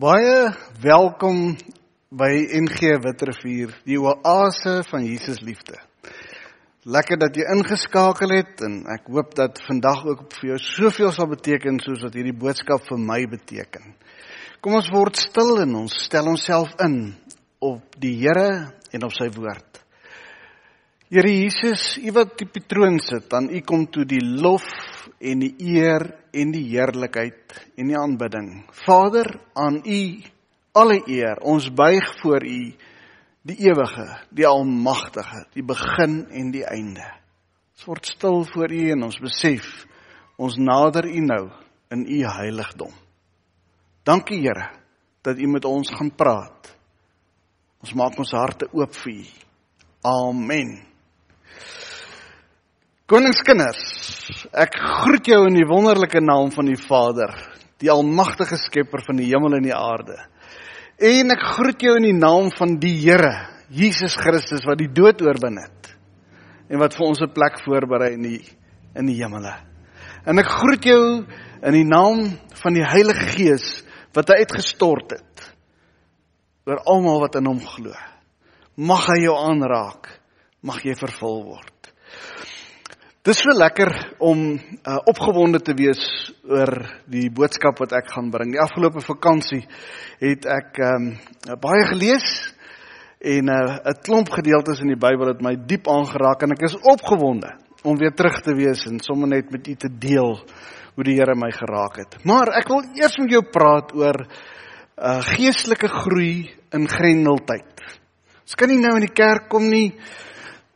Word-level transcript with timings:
Baie 0.00 0.48
welkom 0.80 1.50
by 2.08 2.30
NG 2.56 2.94
Witrifuur, 3.04 3.74
die 3.84 3.98
oase 4.00 4.78
van 4.88 5.04
Jesus 5.04 5.42
liefde. 5.44 5.76
Lekker 6.88 7.18
dat 7.20 7.36
jy 7.36 7.44
ingeskakel 7.52 8.32
het 8.32 8.62
en 8.64 8.78
ek 8.88 9.10
hoop 9.12 9.34
dat 9.36 9.60
vandag 9.66 10.00
ook 10.08 10.22
vir 10.38 10.54
jou 10.54 10.56
soveel 10.64 11.12
sal 11.12 11.28
beteken 11.28 11.76
soos 11.84 12.00
wat 12.06 12.16
hierdie 12.16 12.32
boodskap 12.32 12.88
vir 12.88 13.04
my 13.04 13.20
beteken. 13.34 13.92
Kom 14.64 14.78
ons 14.80 14.88
word 14.94 15.20
stil 15.20 15.60
en 15.66 15.76
ons 15.84 15.98
stel 16.06 16.32
onsself 16.32 16.72
in 16.80 17.12
op 17.60 18.00
die 18.00 18.14
Here 18.24 18.72
en 18.96 19.04
op 19.04 19.12
sy 19.12 19.28
woord. 19.36 19.71
Here 21.12 21.28
Jesus, 21.28 21.98
U 22.00 22.08
wat 22.16 22.38
die 22.40 22.46
patroon 22.48 22.94
sit, 23.04 23.26
aan 23.36 23.50
U 23.52 23.58
kom 23.68 23.82
toe 23.92 24.06
die 24.08 24.22
lof 24.24 24.64
en 25.20 25.42
die 25.42 25.50
eer 25.74 26.06
en 26.32 26.52
die 26.54 26.62
heerlikheid 26.70 27.52
en 27.76 27.90
die 27.90 27.96
aanbidding. 28.00 28.62
Vader, 28.86 29.28
aan 29.52 29.82
U 29.84 29.98
alle 30.72 31.02
eer. 31.12 31.42
Ons 31.44 31.66
buig 31.68 32.06
voor 32.22 32.46
U, 32.48 32.60
die 33.44 33.56
ewige, 33.60 34.06
die 34.32 34.46
almagtige, 34.48 35.42
die 35.52 35.64
begin 35.68 36.14
en 36.32 36.48
die 36.54 36.62
einde. 36.64 37.04
Ons 37.76 37.84
word 37.90 38.08
stil 38.08 38.40
voor 38.48 38.72
U 38.72 38.78
en 38.94 39.04
ons 39.04 39.18
besef 39.20 39.66
ons 40.40 40.56
nader 40.56 41.10
U 41.10 41.20
nou 41.26 41.42
in 41.92 42.06
U 42.08 42.22
heiligdom. 42.38 42.94
Dankie 44.08 44.38
Here 44.46 44.70
dat 45.20 45.36
U 45.36 45.50
met 45.52 45.68
ons 45.68 45.92
gaan 45.92 46.14
praat. 46.16 46.72
Ons 47.84 47.92
maak 48.00 48.16
ons 48.16 48.32
harte 48.32 48.70
oop 48.72 48.96
vir 49.02 49.12
U. 49.12 49.28
Amen. 50.08 50.72
Koningskinders, 53.12 53.82
ek 54.56 54.76
groet 54.78 55.26
jou 55.28 55.42
in 55.48 55.58
die 55.58 55.68
wonderlike 55.68 56.22
naam 56.24 56.52
van 56.54 56.70
die 56.70 56.78
Vader, 56.80 57.34
die 57.82 57.90
almagtige 57.92 58.56
skepper 58.56 59.02
van 59.04 59.18
die 59.20 59.28
hemel 59.28 59.58
en 59.58 59.66
die 59.66 59.74
aarde. 59.76 60.16
En 61.02 61.34
ek 61.34 61.42
groet 61.56 61.82
jou 61.82 61.96
in 61.98 62.06
die 62.06 62.16
naam 62.16 62.48
van 62.56 62.78
die 62.80 62.94
Here, 63.02 63.34
Jesus 63.72 64.14
Christus 64.16 64.64
wat 64.68 64.80
die 64.80 64.90
dood 64.92 65.20
oorwin 65.24 65.58
het 65.60 65.92
en 66.72 66.80
wat 66.80 66.94
vir 66.96 67.06
ons 67.06 67.20
'n 67.20 67.32
plek 67.32 67.60
voorberei 67.64 68.12
in 68.14 68.22
die 68.22 68.40
in 68.96 69.06
die 69.06 69.18
hemele. 69.20 69.52
En 70.26 70.38
ek 70.38 70.48
groet 70.48 70.84
jou 70.84 71.26
in 71.62 71.72
die 71.72 71.84
naam 71.84 72.38
van 72.62 72.74
die 72.74 72.84
Heilige 72.84 73.26
Gees 73.34 73.82
wat 74.14 74.28
hy 74.28 74.44
uitgestort 74.44 75.16
het 75.16 75.52
oor 76.68 76.82
almal 76.86 77.20
wat 77.20 77.36
in 77.40 77.46
hom 77.46 77.60
glo. 77.60 77.92
Mag 78.76 79.06
hy 79.06 79.24
jou 79.24 79.34
aanraak, 79.36 80.08
mag 80.62 80.82
jy 80.86 80.94
vervul 80.98 81.42
word. 81.52 81.92
Dis 83.22 83.38
so 83.38 83.54
lekker 83.54 83.92
om 84.18 84.40
uh, 84.58 84.96
opgewonde 85.06 85.60
te 85.62 85.76
wees 85.78 86.00
oor 86.42 86.72
die 87.06 87.28
boodskap 87.30 87.78
wat 87.78 87.92
ek 87.94 88.08
gaan 88.10 88.32
bring. 88.34 88.50
Die 88.50 88.62
afgelope 88.62 89.02
vakansie 89.04 89.60
het 90.18 90.48
ek 90.50 90.80
um, 90.82 91.12
baie 91.62 91.84
gelees 91.92 92.26
en 93.22 93.46
'n 93.46 93.78
uh, 93.78 93.94
klomp 94.02 94.32
gedeeltes 94.34 94.82
in 94.82 94.90
die 94.90 94.98
Bybel 94.98 95.30
het 95.30 95.42
my 95.42 95.54
diep 95.54 95.86
aangeraak 95.86 96.42
en 96.42 96.56
ek 96.56 96.66
is 96.66 96.74
opgewonde 96.82 97.52
om 97.86 97.98
weer 97.98 98.10
terug 98.10 98.40
te 98.42 98.54
wees 98.58 98.82
en 98.90 98.98
sommer 98.98 99.28
net 99.28 99.50
met 99.54 99.68
u 99.68 99.74
te 99.74 99.90
deel 99.90 100.34
hoe 100.94 101.04
die 101.04 101.14
Here 101.14 101.34
my 101.38 101.50
geraak 101.50 101.96
het. 102.02 102.18
Maar 102.24 102.58
ek 102.58 102.68
wil 102.68 102.82
eers 102.98 103.18
met 103.18 103.30
jou 103.30 103.42
praat 103.54 103.94
oor 103.94 104.18
uh, 104.18 105.22
geestelike 105.30 105.88
groei 105.88 106.50
in 106.74 106.88
Grendeltyd. 106.88 107.86
Ons 108.42 108.58
kan 108.58 108.68
nie 108.68 108.82
nou 108.82 108.96
in 108.98 109.06
die 109.06 109.14
kerk 109.14 109.46
kom 109.48 109.70
nie 109.70 109.94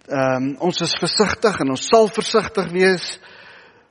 Ehm 0.07 0.37
um, 0.37 0.57
ons 0.69 0.81
is 0.85 0.93
versigtig 1.03 1.57
en 1.63 1.73
ons 1.75 1.87
sal 1.91 2.07
versigtig 2.15 2.69
wees. 2.71 3.07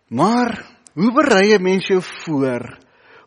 Maar 0.07 0.53
hoe 0.95 1.11
berei 1.11 1.57
'n 1.57 1.63
mens 1.63 1.87
jou 1.87 2.01
voor 2.01 2.77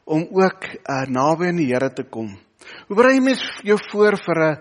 om 0.04 0.22
ook 0.30 0.64
uh, 0.64 1.04
naby 1.08 1.48
aan 1.48 1.56
die 1.56 1.72
Here 1.72 1.92
te 1.92 2.04
kom? 2.04 2.38
Hoe 2.88 2.96
berei 2.96 3.14
jy 3.14 3.20
mens 3.20 3.42
jou 3.62 3.78
voor 3.90 4.16
vir 4.16 4.38
'n 4.40 4.60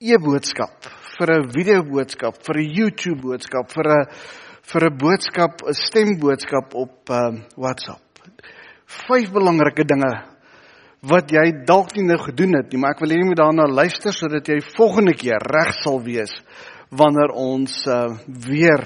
e-boodskap, 0.00 0.84
vir 1.18 1.30
'n 1.32 1.50
video 1.50 1.82
boodskap, 1.82 2.34
vir 2.44 2.56
'n 2.56 2.72
YouTube 2.76 3.20
boodskap, 3.22 3.70
vir 3.72 3.88
'n 3.88 4.06
vir 4.62 4.84
'n 4.84 4.98
boodskap, 4.98 5.62
'n 5.62 5.72
stemboodskap 5.72 6.74
op 6.74 7.10
uh, 7.10 7.40
WhatsApp? 7.56 8.04
Vyf 8.84 9.32
belangrike 9.32 9.84
dinge 9.84 10.35
wat 11.06 11.30
jy 11.30 11.64
dalk 11.66 11.94
nie 11.96 12.06
nou 12.08 12.18
gedoen 12.18 12.56
het 12.58 12.72
nie, 12.72 12.80
maar 12.80 12.96
ek 12.96 13.02
wil 13.04 13.12
hê 13.14 13.20
jy 13.20 13.28
moet 13.28 13.38
daarna 13.38 13.66
luister 13.70 14.14
sodat 14.14 14.48
jy 14.48 14.58
volgende 14.74 15.14
keer 15.14 15.42
reg 15.42 15.74
sal 15.82 16.00
wees 16.02 16.32
wanneer 16.90 17.34
ons 17.34 17.74
uh, 17.90 18.16
weer 18.26 18.82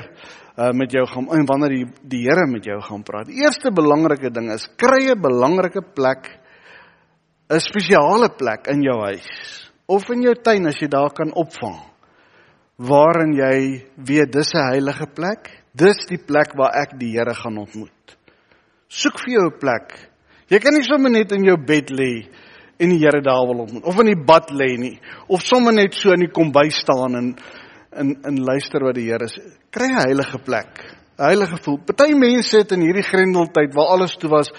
uh, 0.60 0.70
met 0.76 0.92
jou 0.92 1.04
gaan 1.08 1.28
en 1.36 1.46
wanneer 1.48 1.74
die 1.74 1.86
die 2.14 2.22
Here 2.26 2.46
met 2.50 2.66
jou 2.66 2.78
gaan 2.84 3.04
praat. 3.06 3.28
Die 3.28 3.40
eerste 3.44 3.72
belangrike 3.72 4.32
ding 4.32 4.50
is 4.52 4.68
kry 4.76 5.10
'n 5.10 5.20
belangrike 5.20 5.82
plek 5.94 6.28
'n 7.50 7.60
spesiale 7.60 8.30
plek 8.36 8.68
in 8.68 8.82
jou 8.82 8.98
huis 9.04 9.70
of 9.86 10.08
in 10.10 10.22
jou 10.22 10.34
tuin 10.34 10.66
as 10.66 10.80
jy 10.80 10.88
daar 10.88 11.10
kan 11.10 11.32
opvang. 11.32 11.80
Waarin 12.78 13.34
jy 13.34 13.84
weet 13.96 14.32
dis 14.32 14.54
'n 14.54 14.70
heilige 14.72 15.06
plek. 15.06 15.50
Dis 15.74 16.06
die 16.08 16.18
plek 16.18 16.54
waar 16.56 16.74
ek 16.74 16.98
die 16.98 17.12
Here 17.12 17.34
gaan 17.34 17.58
ontmoet. 17.58 18.16
Soek 18.88 19.18
vir 19.24 19.32
jou 19.34 19.46
'n 19.46 19.58
plek. 19.58 20.09
Jy 20.50 20.58
kan 20.58 20.74
nie 20.74 20.82
sommer 20.82 21.12
net 21.14 21.30
in 21.36 21.44
jou 21.46 21.54
bed 21.62 21.92
lê 21.94 22.12
en 22.80 22.90
die 22.90 22.98
Here 22.98 23.20
daar 23.22 23.46
wil 23.46 23.62
ontmoet 23.66 23.86
of 23.86 23.98
in 24.02 24.10
die 24.10 24.22
bad 24.26 24.50
lê 24.50 24.72
nie 24.80 24.96
of 25.28 25.44
sommer 25.46 25.74
net 25.76 25.94
so 25.94 26.10
in 26.10 26.24
die 26.24 26.32
kombuis 26.34 26.80
staan 26.82 27.14
en 27.18 27.28
in 28.00 28.10
in 28.26 28.40
luister 28.46 28.82
wat 28.86 28.96
die 28.98 29.06
Here 29.06 29.28
sê. 29.30 29.42
Kry 29.70 29.86
'n 29.86 30.00
heilige 30.06 30.38
plek. 30.42 30.82
'n 31.18 31.24
Heilige 31.24 31.56
gevoel. 31.56 31.78
Party 31.86 32.14
mense 32.14 32.58
het 32.58 32.72
in 32.72 32.82
hierdie 32.82 33.06
grendeltyd 33.06 33.74
waar 33.74 33.94
alles 33.94 34.16
toe 34.16 34.30
was 34.30 34.50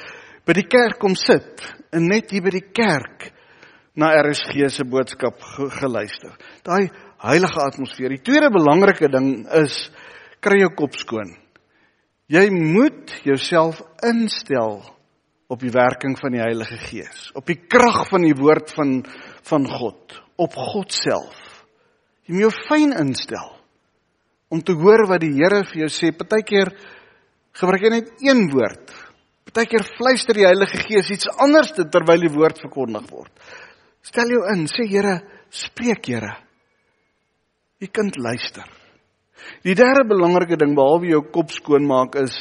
by 0.45 0.53
die 0.53 0.67
kerk 0.67 0.99
kom 0.99 1.15
sit 1.15 1.61
en 1.91 2.07
net 2.07 2.31
hier 2.31 2.41
by 2.41 2.49
die 2.49 2.71
kerk 2.71 3.31
na 3.95 4.13
RSG 4.21 4.69
se 4.69 4.83
boodskap 4.83 5.41
geluister. 5.81 6.31
Daai 6.63 6.89
heilige 7.17 7.59
atmosfeer. 7.59 8.09
Die 8.09 8.23
tweede 8.23 8.49
belangrike 8.49 9.09
ding 9.11 9.45
is 9.53 9.91
kry 10.39 10.59
jou 10.59 10.71
kop 10.75 10.95
skoon. 10.95 11.35
Jy 12.27 12.49
moet 12.49 13.11
jouself 13.25 13.81
instel 14.03 14.81
op 15.51 15.59
die 15.59 15.73
werking 15.73 16.15
van 16.19 16.31
die 16.31 16.41
Heilige 16.41 16.77
Gees, 16.85 17.27
op 17.35 17.47
die 17.49 17.59
krag 17.59 18.05
van 18.11 18.23
die 18.23 18.35
woord 18.37 18.71
van 18.77 19.01
van 19.49 19.65
God, 19.67 20.15
op 20.39 20.55
God 20.55 20.93
self. 20.93 21.37
Jy 22.23 22.35
moet 22.35 22.45
jou 22.45 22.51
fyn 22.69 22.93
instel 23.01 23.49
om 24.51 24.61
te 24.63 24.75
hoor 24.77 25.07
wat 25.09 25.23
die 25.23 25.33
Here 25.33 25.63
vir 25.67 25.85
jou 25.85 25.89
sê. 25.91 26.11
Partykeer 26.15 26.69
gebruik 27.57 27.83
jy 27.83 27.91
net 27.93 28.11
een 28.23 28.45
woord. 28.51 28.93
Partykeer 29.47 29.83
fluister 29.97 30.37
die 30.37 30.47
Heilige 30.47 30.83
Gees 30.85 31.09
iets 31.11 31.27
anders 31.41 31.73
terwyl 31.75 32.27
die 32.27 32.31
woord 32.31 32.61
verkondig 32.61 33.09
word. 33.09 33.31
Stel 34.05 34.31
jou 34.31 34.45
in, 34.53 34.67
sê 34.71 34.85
Here, 34.87 35.17
spreek 35.49 36.07
Here. 36.11 36.35
U 37.81 37.89
kind 37.89 38.17
luister. 38.21 38.67
Die 39.65 39.75
derde 39.75 40.05
belangrike 40.07 40.59
ding 40.61 40.75
behalwe 40.77 41.09
jou 41.15 41.23
kop 41.33 41.51
skoon 41.51 41.87
maak 41.89 42.15
is 42.21 42.35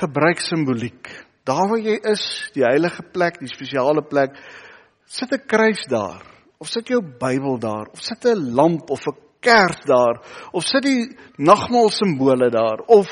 gebruik 0.00 0.40
simboliek. 0.40 1.10
Daar 1.44 1.68
waar 1.68 1.80
jy 1.80 1.96
is, 2.12 2.50
die 2.54 2.64
heilige 2.64 3.02
plek, 3.02 3.40
die 3.40 3.48
spesiale 3.48 4.02
plek, 4.02 4.36
sit 5.06 5.32
'n 5.32 5.46
kruis 5.46 5.84
daar 5.88 6.22
of 6.58 6.68
sit 6.68 6.88
jou 6.88 7.00
Bybel 7.02 7.58
daar 7.58 7.88
of 7.92 8.00
sit 8.00 8.24
'n 8.24 8.54
lamp 8.54 8.90
of 8.90 9.06
'n 9.06 9.16
kers 9.40 9.80
daar 9.86 10.20
of 10.52 10.64
sit 10.64 10.82
die 10.82 11.16
nagmaal 11.36 11.90
simbole 11.90 12.50
daar 12.50 12.78
of 12.86 13.08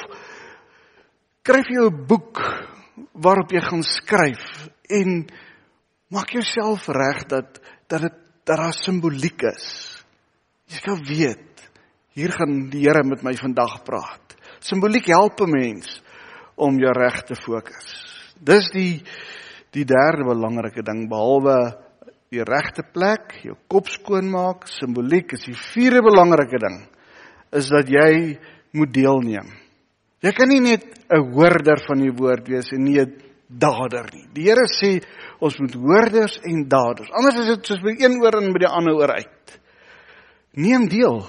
skryf 1.42 1.68
jy 1.72 1.80
'n 1.88 2.06
boek 2.06 2.38
waarop 3.12 3.50
jy 3.50 3.60
gaan 3.60 3.82
skryf 3.82 4.68
en 4.88 5.26
maak 6.12 6.30
jouself 6.30 6.88
reg 6.88 7.24
dat 7.26 7.60
dat 7.88 8.00
dit 8.00 8.12
dat 8.44 8.56
daar 8.56 8.72
simboliek 8.72 9.42
is. 9.42 10.04
Jy 10.66 10.76
skal 10.76 11.04
weet 11.04 11.70
hier 12.12 12.32
gaan 12.32 12.70
die 12.70 12.84
Here 12.84 13.04
met 13.04 13.22
my 13.22 13.34
vandag 13.36 13.82
praat. 13.84 14.36
Simboliek 14.60 15.06
help 15.06 15.40
'n 15.40 15.50
mens 15.50 16.02
om 16.56 16.78
jou 16.78 16.92
reg 16.92 17.22
te 17.22 17.34
fokus. 17.34 18.07
Dis 18.40 18.70
die 18.74 19.02
die 19.76 19.84
derde 19.84 20.24
belangrike 20.24 20.82
ding 20.82 21.08
behalwe 21.10 21.58
die 22.32 22.44
regte 22.44 22.84
plek, 22.92 23.38
jou 23.44 23.56
kop 23.70 23.88
skoon 23.88 24.28
maak, 24.32 24.66
simboliek 24.68 25.32
is 25.36 25.46
die 25.48 25.56
vierde 25.72 26.02
belangrike 26.04 26.60
ding 26.60 26.78
is 27.56 27.70
dat 27.72 27.88
jy 27.88 28.36
moet 28.76 28.92
deelneem. 28.92 29.48
Jy 30.20 30.32
kan 30.36 30.50
nie 30.50 30.60
net 30.60 30.84
'n 31.08 31.32
hoorder 31.32 31.80
van 31.86 32.00
die 32.00 32.12
woord 32.12 32.48
wees 32.48 32.72
en 32.72 32.84
nie 32.84 33.00
'n 33.00 33.12
dader 33.48 34.10
nie. 34.12 34.26
Die 34.34 34.44
Here 34.44 34.66
sê 34.66 35.02
ons 35.40 35.58
moet 35.58 35.74
hoorders 35.74 36.38
en 36.44 36.68
daders. 36.68 37.10
Anders 37.10 37.38
is 37.40 37.56
dit 37.56 37.66
soos 37.66 37.80
by 37.80 37.94
een 37.96 38.20
oor 38.20 38.36
en 38.36 38.52
by 38.52 38.58
die 38.58 38.68
ander 38.68 38.94
oor 38.94 39.14
uit. 39.14 39.60
Neem 40.54 40.88
deel. 40.88 41.26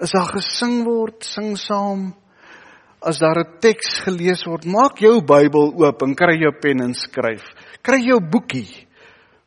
As 0.00 0.10
daar 0.10 0.32
gesing 0.32 0.84
word, 0.84 1.22
sing 1.22 1.56
saam. 1.56 2.14
As 3.00 3.18
daar 3.18 3.38
'n 3.40 3.60
teks 3.60 4.04
gelees 4.04 4.44
word, 4.44 4.66
maak 4.66 5.00
jou 5.00 5.22
Bybel 5.24 5.72
oop 5.72 6.02
en 6.02 6.14
kry 6.14 6.36
jou 6.36 6.52
pen 6.60 6.82
en 6.82 6.94
skryf. 6.94 7.42
Kry 7.82 7.98
jou 8.04 8.20
boekie 8.20 8.86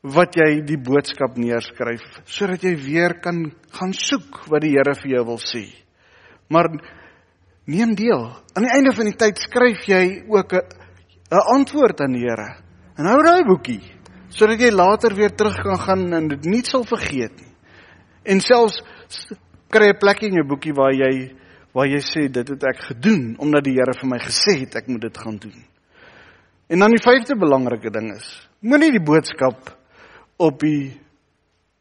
wat 0.02 0.36
jy 0.36 0.62
die 0.66 0.78
boodskap 0.78 1.38
neerskryf 1.38 2.02
sodat 2.26 2.64
jy 2.64 2.76
weer 2.76 3.22
kan 3.22 3.54
gaan 3.72 3.94
soek 3.94 4.50
wat 4.50 4.62
die 4.62 4.74
Here 4.74 4.96
vir 4.96 5.12
jou 5.12 5.26
wil 5.26 5.38
sê. 5.38 5.70
Maar 6.50 6.68
neem 7.68 7.96
deel. 7.96 8.34
Aan 8.56 8.64
die 8.64 8.74
einde 8.74 8.92
van 8.92 9.06
die 9.06 9.18
tyd 9.18 9.38
skryf 9.38 9.86
jy 9.88 10.26
ook 10.28 10.54
'n 10.54 10.66
'n 11.32 11.48
antwoord 11.56 12.02
aan 12.02 12.14
die 12.14 12.26
Here. 12.26 12.58
En 12.98 13.06
hou 13.06 13.22
daai 13.24 13.44
boekie 13.46 13.82
sodat 14.30 14.60
jy 14.60 14.72
later 14.72 15.14
weer 15.14 15.30
terug 15.30 15.62
kan 15.62 15.78
gaan 15.78 16.14
en 16.14 16.28
dit 16.28 16.46
nie 16.46 16.64
sal 16.66 16.84
vergeet 16.84 17.38
nie. 17.38 17.54
En 18.26 18.40
selfs 18.40 18.82
kry 19.70 19.90
'n 19.90 20.00
plek 20.00 20.24
in 20.24 20.34
jou 20.34 20.48
boekie 20.48 20.74
waar 20.74 20.92
jy 20.92 21.43
waar 21.74 21.90
jy 21.90 22.02
sê 22.06 22.28
dit 22.32 22.50
het 22.54 22.66
ek 22.70 22.82
gedoen 22.92 23.36
omdat 23.42 23.66
die 23.66 23.76
Here 23.78 23.96
vir 23.98 24.10
my 24.10 24.20
gesê 24.22 24.60
het 24.62 24.76
ek 24.78 24.88
moet 24.88 25.02
dit 25.08 25.18
gaan 25.18 25.38
doen. 25.42 25.62
En 26.70 26.80
dan 26.80 26.94
die 26.94 27.04
vyfde 27.04 27.36
belangrike 27.38 27.92
ding 27.92 28.12
is, 28.16 28.28
moenie 28.62 28.92
die 28.94 29.04
boodskap 29.04 29.74
op 30.38 30.60
die 30.62 30.94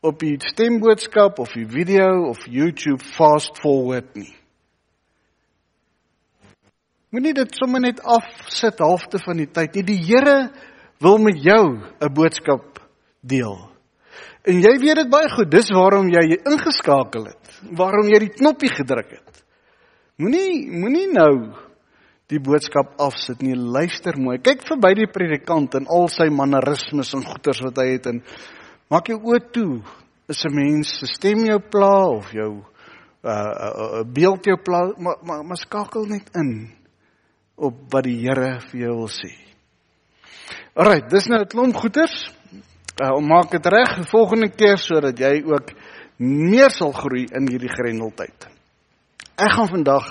op 0.02 0.18
die 0.18 0.34
stemboodskap 0.42 1.38
of 1.38 1.52
die 1.54 1.68
video 1.70 2.26
of 2.26 2.40
YouTube 2.50 3.04
fast 3.14 3.60
forward 3.62 4.08
nie. 4.18 4.32
Moenie 7.14 7.34
dit 7.36 7.54
sommer 7.54 7.84
net 7.84 8.00
afsit 8.02 8.80
halfte 8.82 9.20
van 9.22 9.38
die 9.38 9.46
tyd 9.46 9.76
nie. 9.76 9.84
Die 9.92 10.00
Here 10.00 10.50
wil 10.98 11.18
met 11.22 11.38
jou 11.38 11.78
'n 12.00 12.14
boodskap 12.14 12.80
deel. 13.20 13.70
En 14.42 14.58
jy 14.58 14.78
weet 14.80 14.96
dit 14.96 15.10
baie 15.10 15.28
goed. 15.30 15.50
Dis 15.50 15.70
waarom 15.70 16.08
jy 16.10 16.38
ingeskakel 16.42 17.26
het. 17.26 17.60
Waarom 17.70 18.08
jy 18.08 18.18
die 18.18 18.34
knoppie 18.34 18.70
gedruk 18.70 19.10
het. 19.10 19.21
Moenie 20.20 20.66
moenie 20.68 21.06
nou 21.08 21.54
die 22.28 22.40
boodskap 22.40 22.98
afsit 23.00 23.40
nie. 23.44 23.54
Luister 23.56 24.18
mooi. 24.20 24.36
Kyk 24.44 24.66
verby 24.68 24.92
die 24.98 25.08
predikant 25.08 25.78
en 25.78 25.88
al 25.88 26.10
sy 26.12 26.28
mannerismes 26.32 27.14
en 27.16 27.24
goeters 27.24 27.62
wat 27.64 27.80
hy 27.80 27.86
het 27.94 28.10
en 28.10 28.20
maak 28.92 29.08
jou 29.08 29.18
oë 29.32 29.40
toe. 29.54 29.80
Is 30.28 30.44
'n 30.44 30.54
mens 30.54 30.98
se 30.98 31.06
stem 31.06 31.46
jou 31.46 31.58
pla 31.58 32.08
of 32.08 32.32
jou 32.32 32.62
uh 33.24 33.30
'n 33.30 34.00
uh, 34.00 34.04
beeld 34.04 34.44
jou 34.44 34.56
pla, 34.56 34.92
maar 34.98 35.16
maar, 35.22 35.44
maar 35.44 35.56
skakel 35.56 36.06
net 36.06 36.28
in 36.34 36.70
op 37.56 37.74
wat 37.90 38.04
die 38.04 38.20
Here 38.20 38.60
vir 38.60 38.80
jou 38.80 38.96
wil 38.96 39.08
sê. 39.08 39.32
Alraai, 40.74 41.08
dis 41.08 41.28
nou 41.28 41.40
'n 41.40 41.48
klomp 41.48 41.74
goeters. 41.74 42.30
Uh, 43.02 43.16
om 43.16 43.26
maak 43.26 43.50
dit 43.50 43.66
reg 43.66 44.08
volgende 44.10 44.50
keer 44.50 44.76
sodat 44.76 45.18
jy 45.18 45.42
ook 45.44 45.72
meer 46.18 46.70
sal 46.70 46.92
groei 46.92 47.24
in 47.32 47.48
hierdie 47.48 47.72
grendeltyd. 47.72 48.52
Ek 49.42 49.56
gaan 49.56 49.70
vandag 49.72 50.04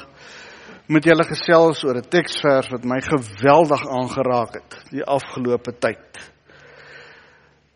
met 0.91 1.05
julle 1.07 1.23
gesels 1.23 1.85
oor 1.87 1.95
'n 2.01 2.09
teksvers 2.11 2.67
wat 2.73 2.83
my 2.83 2.97
geweldig 2.99 3.83
aangeraak 3.87 4.57
het 4.59 4.75
die 4.91 5.03
afgelope 5.03 5.71
tyd. 5.79 6.19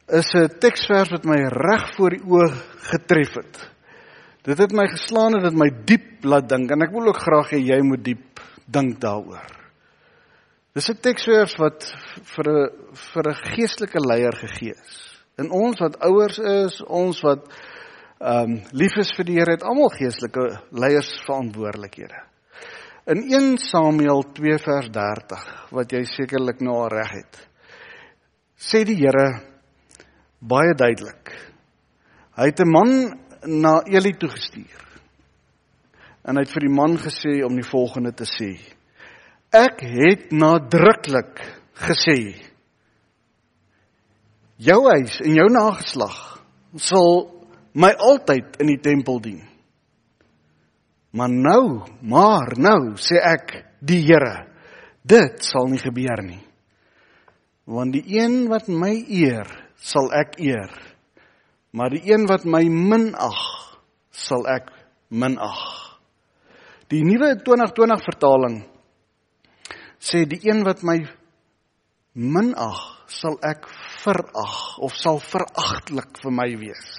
Is 0.07 0.33
'n 0.35 0.59
teksvers 0.59 1.11
wat 1.11 1.23
my 1.23 1.39
reg 1.47 1.95
voor 1.95 2.09
die 2.09 2.23
oë 2.27 2.49
getref 2.91 3.33
het. 3.39 3.69
Dit 4.43 4.57
het 4.57 4.73
my 4.73 4.87
geslaan 4.87 5.35
en 5.35 5.43
dit 5.43 5.53
my 5.53 5.69
diep 5.85 6.25
laat 6.25 6.49
dink 6.49 6.71
en 6.71 6.81
ek 6.81 6.91
wil 6.91 7.07
ook 7.07 7.21
graag 7.23 7.49
hê 7.51 7.59
jy 7.59 7.81
moet 7.81 8.03
diep 8.03 8.39
dink 8.67 8.99
daaroor. 8.99 9.47
Dis 10.73 10.89
'n 10.89 10.99
teksvers 11.01 11.55
wat 11.57 11.95
vir 12.35 12.45
'n 12.51 12.69
vir 13.13 13.29
'n 13.29 13.55
geestelike 13.55 13.99
leier 13.99 14.35
gegee 14.35 14.73
is. 14.73 15.23
En 15.37 15.51
ons 15.51 15.79
wat 15.79 15.99
ouers 15.99 16.37
is, 16.39 16.81
ons 16.81 17.21
wat 17.21 17.47
ehm 18.25 18.51
um, 18.51 18.62
lief 18.74 18.95
is 18.98 19.12
vir 19.18 19.27
die 19.27 19.36
Here, 19.38 19.54
het 19.54 19.63
almal 19.63 19.92
geestelike 19.94 20.45
leiersverantwoordelikhede. 20.74 22.22
In 23.13 23.22
1 23.30 23.57
Samuel 23.62 24.24
2 24.33 24.57
vers 24.63 24.88
30 24.89 25.44
wat 25.77 25.92
jy 25.94 26.01
sekerlik 26.10 26.63
nou 26.66 26.80
al 26.81 26.89
reg 26.89 27.12
het. 27.19 27.38
Sê 28.57 28.81
die 28.88 28.98
Here 28.98 29.27
baie 30.42 30.74
duidelik. 30.74 31.30
Hy 32.36 32.48
het 32.50 32.60
'n 32.60 32.72
man 32.72 33.19
na 33.45 33.83
Eli 33.86 34.13
toe 34.18 34.30
gestuur. 34.30 34.81
En 36.25 36.36
hy 36.36 36.42
het 36.42 36.54
vir 36.54 36.66
die 36.66 36.75
man 36.75 36.98
gesê 36.98 37.45
om 37.45 37.56
die 37.56 37.69
volgende 37.69 38.12
te 38.12 38.25
sê: 38.25 38.57
Ek 39.54 39.80
het 39.81 40.31
nadruklik 40.31 41.62
gesê 41.75 42.42
jou 44.57 44.81
huis 44.89 45.19
en 45.22 45.36
jou 45.36 45.50
nageslag 45.51 46.42
sal 46.77 47.34
my 47.75 47.92
altyd 48.00 48.57
in 48.63 48.72
die 48.72 48.80
tempel 48.81 49.19
dien. 49.24 49.42
Maar 51.16 51.31
nou, 51.31 51.83
maar 52.04 52.56
nou 52.60 52.95
sê 53.00 53.19
ek 53.24 53.54
die 53.80 54.01
Here, 54.04 54.48
dit 55.04 55.44
sal 55.44 55.69
nie 55.72 55.80
gebeur 55.80 56.24
nie. 56.25 56.42
Want 57.66 57.95
die 57.95 58.04
een 58.19 58.45
wat 58.51 58.68
my 58.69 58.94
eer, 59.07 59.48
sal 59.80 60.12
ek 60.16 60.36
eer. 60.44 60.72
Maar 61.75 61.95
die 61.95 62.04
een 62.12 62.27
wat 62.30 62.45
my 62.48 62.63
minag, 62.69 63.39
sal 64.12 64.45
ek 64.51 64.69
minag. 65.10 65.63
Die 66.92 67.01
nuwe 67.04 67.33
2020 67.42 68.04
vertaling 68.06 68.60
sê 70.06 70.25
die 70.30 70.39
een 70.45 70.62
wat 70.68 70.83
my 70.86 71.00
minag, 72.13 72.80
sal 73.10 73.39
ek 73.45 73.66
verag 74.04 74.56
of 74.86 74.94
sal 75.00 75.19
veragtelik 75.24 76.22
vir 76.22 76.33
my 76.33 76.48
wees. 76.60 76.94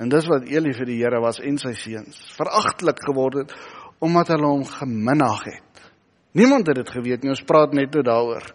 En 0.00 0.08
dis 0.08 0.28
wat 0.32 0.48
Eli 0.48 0.72
vir 0.72 0.88
die 0.88 0.98
Here 1.02 1.20
was 1.20 1.42
en 1.44 1.58
sy 1.60 1.74
seuns 1.76 2.20
veragtelik 2.38 3.02
geword 3.04 3.42
het 3.42 3.54
omdat 4.00 4.30
hulle 4.32 4.48
hom 4.48 4.62
geminag 4.64 5.42
het. 5.44 5.82
Niemand 6.32 6.70
het 6.70 6.78
dit 6.78 6.92
geweet 6.94 7.20
nie. 7.20 7.34
Ons 7.34 7.44
praat 7.44 7.74
net 7.76 7.92
oor 7.98 8.06
daaroor. 8.06 8.46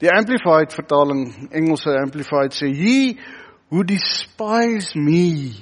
Die 0.00 0.08
amplified 0.08 0.72
vertaling, 0.72 1.26
Engelse 1.52 1.92
amplified 2.00 2.56
sê 2.56 2.70
he 2.72 3.18
who 3.68 3.84
despise 3.84 4.96
me 4.96 5.52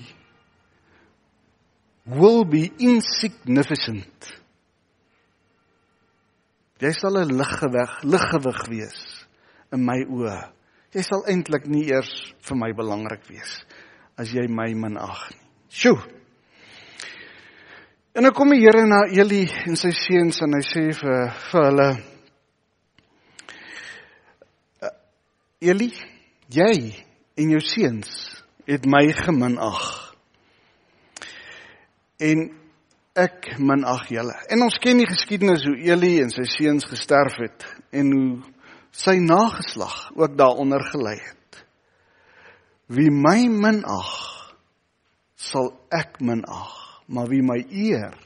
will 2.06 2.44
be 2.46 2.68
insignificant. 2.78 4.30
Jy 6.80 6.94
sal 6.96 7.18
'n 7.18 7.34
liggewig, 7.34 7.98
liggewig 8.06 8.62
wees 8.70 9.26
in 9.72 9.84
my 9.84 9.98
oë. 10.06 10.38
Jy 10.94 11.02
sal 11.02 11.26
eintlik 11.26 11.66
nie 11.66 11.90
eers 11.90 12.32
vir 12.46 12.56
my 12.56 12.72
belangrik 12.72 13.26
wees 13.28 13.58
nie 13.66 13.89
as 14.20 14.32
jy 14.36 14.44
my 14.52 14.68
minag 14.76 15.30
nie. 15.32 15.40
Sjoe. 15.70 16.00
En 18.12 18.26
dan 18.26 18.34
kom 18.34 18.50
die 18.50 18.60
Here 18.60 18.82
na 18.90 19.04
Eli 19.08 19.44
en 19.70 19.78
sy 19.78 19.92
seuns 19.94 20.42
en 20.44 20.56
hy 20.58 20.62
sê 20.66 20.82
vir 20.98 21.30
vir 21.46 21.66
hulle 21.68 21.88
eh, 24.82 25.70
Eli, 25.70 25.92
jy 26.50 26.74
en 27.38 27.54
jou 27.54 27.62
seuns 27.64 28.10
het 28.68 28.84
my 28.90 29.06
geminag. 29.22 29.80
En 32.20 32.48
ek 33.16 33.54
minag 33.62 34.08
julle. 34.12 34.36
En 34.50 34.66
ons 34.66 34.80
ken 34.82 35.00
die 35.00 35.08
geskiedenis 35.08 35.64
hoe 35.70 35.78
Eli 35.94 36.16
en 36.20 36.34
sy 36.34 36.44
seuns 36.50 36.90
gesterf 36.90 37.40
het 37.40 37.68
en 37.94 38.12
hoe 38.16 38.30
sy 38.90 39.16
nageslag 39.22 40.10
ook 40.18 40.36
daaronder 40.36 40.82
gelei 40.90 41.16
het. 41.22 41.39
Wie 42.90 43.10
my 43.14 43.46
minag, 43.46 44.10
sal 45.38 45.70
ek 45.94 46.18
minag, 46.26 46.70
maar 47.06 47.28
wie 47.30 47.42
my 47.42 47.60
eer, 47.70 48.16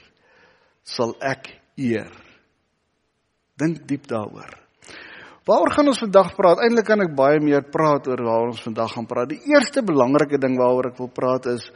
sal 0.81 1.13
ek 1.21 1.51
eer. 1.77 2.09
Dink 3.61 3.83
diep 3.89 4.09
daaroor. 4.09 4.55
Waaroor 5.45 5.75
gaan 5.75 5.91
ons 5.93 6.01
vandag 6.01 6.33
praat? 6.39 6.63
Eintlik 6.65 6.87
kan 6.89 7.05
ek 7.05 7.13
baie 7.17 7.43
meer 7.45 7.67
praat 7.69 8.09
oor 8.09 8.23
waaroor 8.25 8.55
ons 8.55 8.65
vandag 8.65 8.95
gaan 8.95 9.09
praat. 9.09 9.35
Die 9.35 9.53
eerste 9.53 9.85
belangrike 9.85 10.41
ding 10.41 10.57
waaroor 10.57 10.89
ek 10.95 11.03
wil 11.03 11.13
praat 11.13 11.51
is 11.53 11.69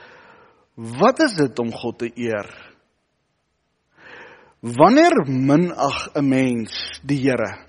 wat 0.79 1.21
is 1.27 1.35
dit 1.37 1.61
om 1.61 1.73
God 1.75 1.99
te 2.01 2.09
eer? 2.17 2.49
Wanneer 4.65 5.27
minag 5.29 6.17
'n 6.17 6.25
mens 6.25 6.73
die 7.05 7.21
Here? 7.21 7.67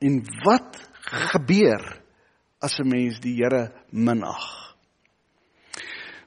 En 0.00 0.20
wat 0.44 0.76
gebeur 1.32 2.02
as 2.60 2.78
'n 2.80 2.88
mens 2.88 3.20
die 3.20 3.34
Here 3.34 3.72
minag. 3.90 4.74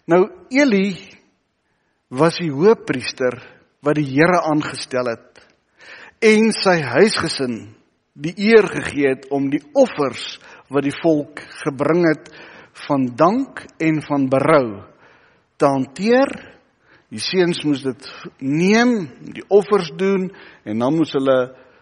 Nou 0.08 0.30
Eli 0.50 0.98
was 2.10 2.38
die 2.38 2.52
hoofpriester 2.52 3.38
wat 3.82 3.96
die 3.96 4.06
Here 4.06 4.42
aangestel 4.42 5.08
het 5.08 5.42
en 6.22 6.52
sy 6.52 6.82
huisgesin 6.82 7.76
die 8.14 8.34
eer 8.38 8.68
gegee 8.68 9.10
het 9.10 9.30
om 9.32 9.50
die 9.50 9.64
offers 9.74 10.40
wat 10.70 10.84
die 10.84 10.96
volk 11.02 11.40
gebring 11.64 12.06
het 12.08 12.30
van 12.88 13.16
dank 13.16 13.66
en 13.80 14.02
van 14.02 14.30
berou 14.30 14.84
te 15.58 15.66
hanteer. 15.66 16.30
Die 17.12 17.20
seuns 17.20 17.64
moes 17.64 17.82
dit 17.84 18.08
neem, 18.40 19.10
die 19.20 19.44
offers 19.50 19.92
doen 19.98 20.30
en 20.64 20.80
dan 20.80 20.96
moes 20.96 21.12
hulle 21.12 21.40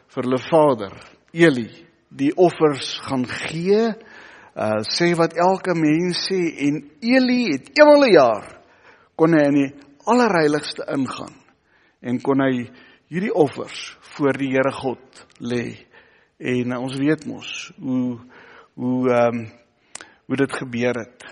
vir 0.09 0.23
hulle 0.23 0.41
vader 0.49 0.95
Eli 1.33 1.69
die 2.09 2.31
offers 2.33 2.97
gaan 3.05 3.25
gee 3.29 3.91
uh 4.55 4.81
sê 4.87 5.13
wat 5.15 5.37
elke 5.37 5.75
mens 5.75 6.25
sê 6.29 6.39
en 6.67 6.81
Eli 7.01 7.51
het 7.53 7.69
eenmal 7.77 8.05
'n 8.05 8.13
jaar 8.13 8.45
kon 9.15 9.33
hy 9.33 9.43
in 9.45 9.53
die 9.53 9.73
allerheiligste 10.05 10.85
ingaan 10.95 11.35
en 12.01 12.21
kon 12.21 12.41
hy 12.41 12.69
hierdie 13.09 13.33
offers 13.33 13.97
voor 14.15 14.37
die 14.37 14.51
Here 14.53 14.71
God 14.71 15.25
lê. 15.39 15.85
En 16.39 16.71
uh, 16.71 16.81
ons 16.81 16.95
weet 16.97 17.25
mos 17.25 17.71
hoe 17.79 18.19
hoe 18.79 19.09
ehm 19.11 19.39
um, 19.39 19.47
hoe 20.29 20.37
dit 20.37 20.51
gebeur 20.53 20.93
het. 20.93 21.23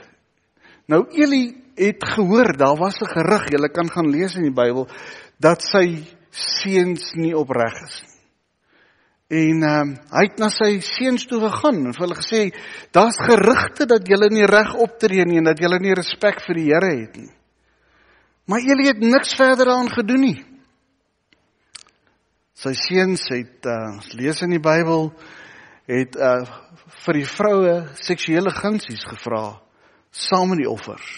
Nou 0.89 1.03
Eli 1.13 1.53
het 1.77 2.01
gehoor, 2.01 2.57
daar 2.57 2.77
was 2.77 2.97
'n 3.00 3.05
gerug, 3.05 3.45
jy 3.50 3.69
kan 3.69 3.89
gaan 3.89 4.09
lees 4.09 4.36
in 4.36 4.43
die 4.50 4.62
Bybel 4.62 4.88
dat 5.38 5.62
sy 5.62 6.03
seuns 6.31 7.13
nie 7.13 7.38
opreg 7.38 7.74
is 7.86 8.01
nie. 8.01 8.16
En 9.27 9.63
ehm 9.63 9.89
um, 9.89 9.89
hy 10.15 10.22
het 10.24 10.38
na 10.39 10.48
sy 10.48 10.77
seuns 10.79 11.25
toe 11.27 11.41
gegaan 11.41 11.81
en 11.89 11.96
vir 11.96 12.03
hulle 12.05 12.15
gesê 12.15 12.41
daar's 12.96 13.17
gerugte 13.19 13.84
dat 13.89 14.07
julle 14.07 14.29
nie 14.31 14.48
reg 14.48 14.72
optree 14.79 15.25
nie 15.27 15.41
en 15.41 15.50
dat 15.50 15.60
julle 15.60 15.81
nie 15.84 15.96
respek 16.00 16.39
vir 16.46 16.55
die 16.55 16.67
Here 16.69 16.91
het 17.01 17.17
nie. 17.19 17.34
Maar 18.48 18.63
Eli 18.63 18.88
het 18.88 19.03
niks 19.03 19.36
verder 19.36 19.67
daaraan 19.67 19.91
gedoen 19.91 20.24
nie. 20.24 20.38
Sy 22.55 22.72
seuns 22.79 23.27
het 23.27 23.67
uh 23.67 24.00
lees 24.15 24.39
in 24.48 24.55
die 24.55 24.63
Bybel 24.63 25.12
het 25.91 26.15
uh 26.15 26.48
vir 27.03 27.19
die 27.19 27.27
vroue 27.27 27.75
seksuele 28.00 28.55
gunsies 28.55 29.03
gevra 29.12 29.60
saam 30.12 30.53
met 30.53 30.63
die 30.63 30.72
offers. 30.72 31.12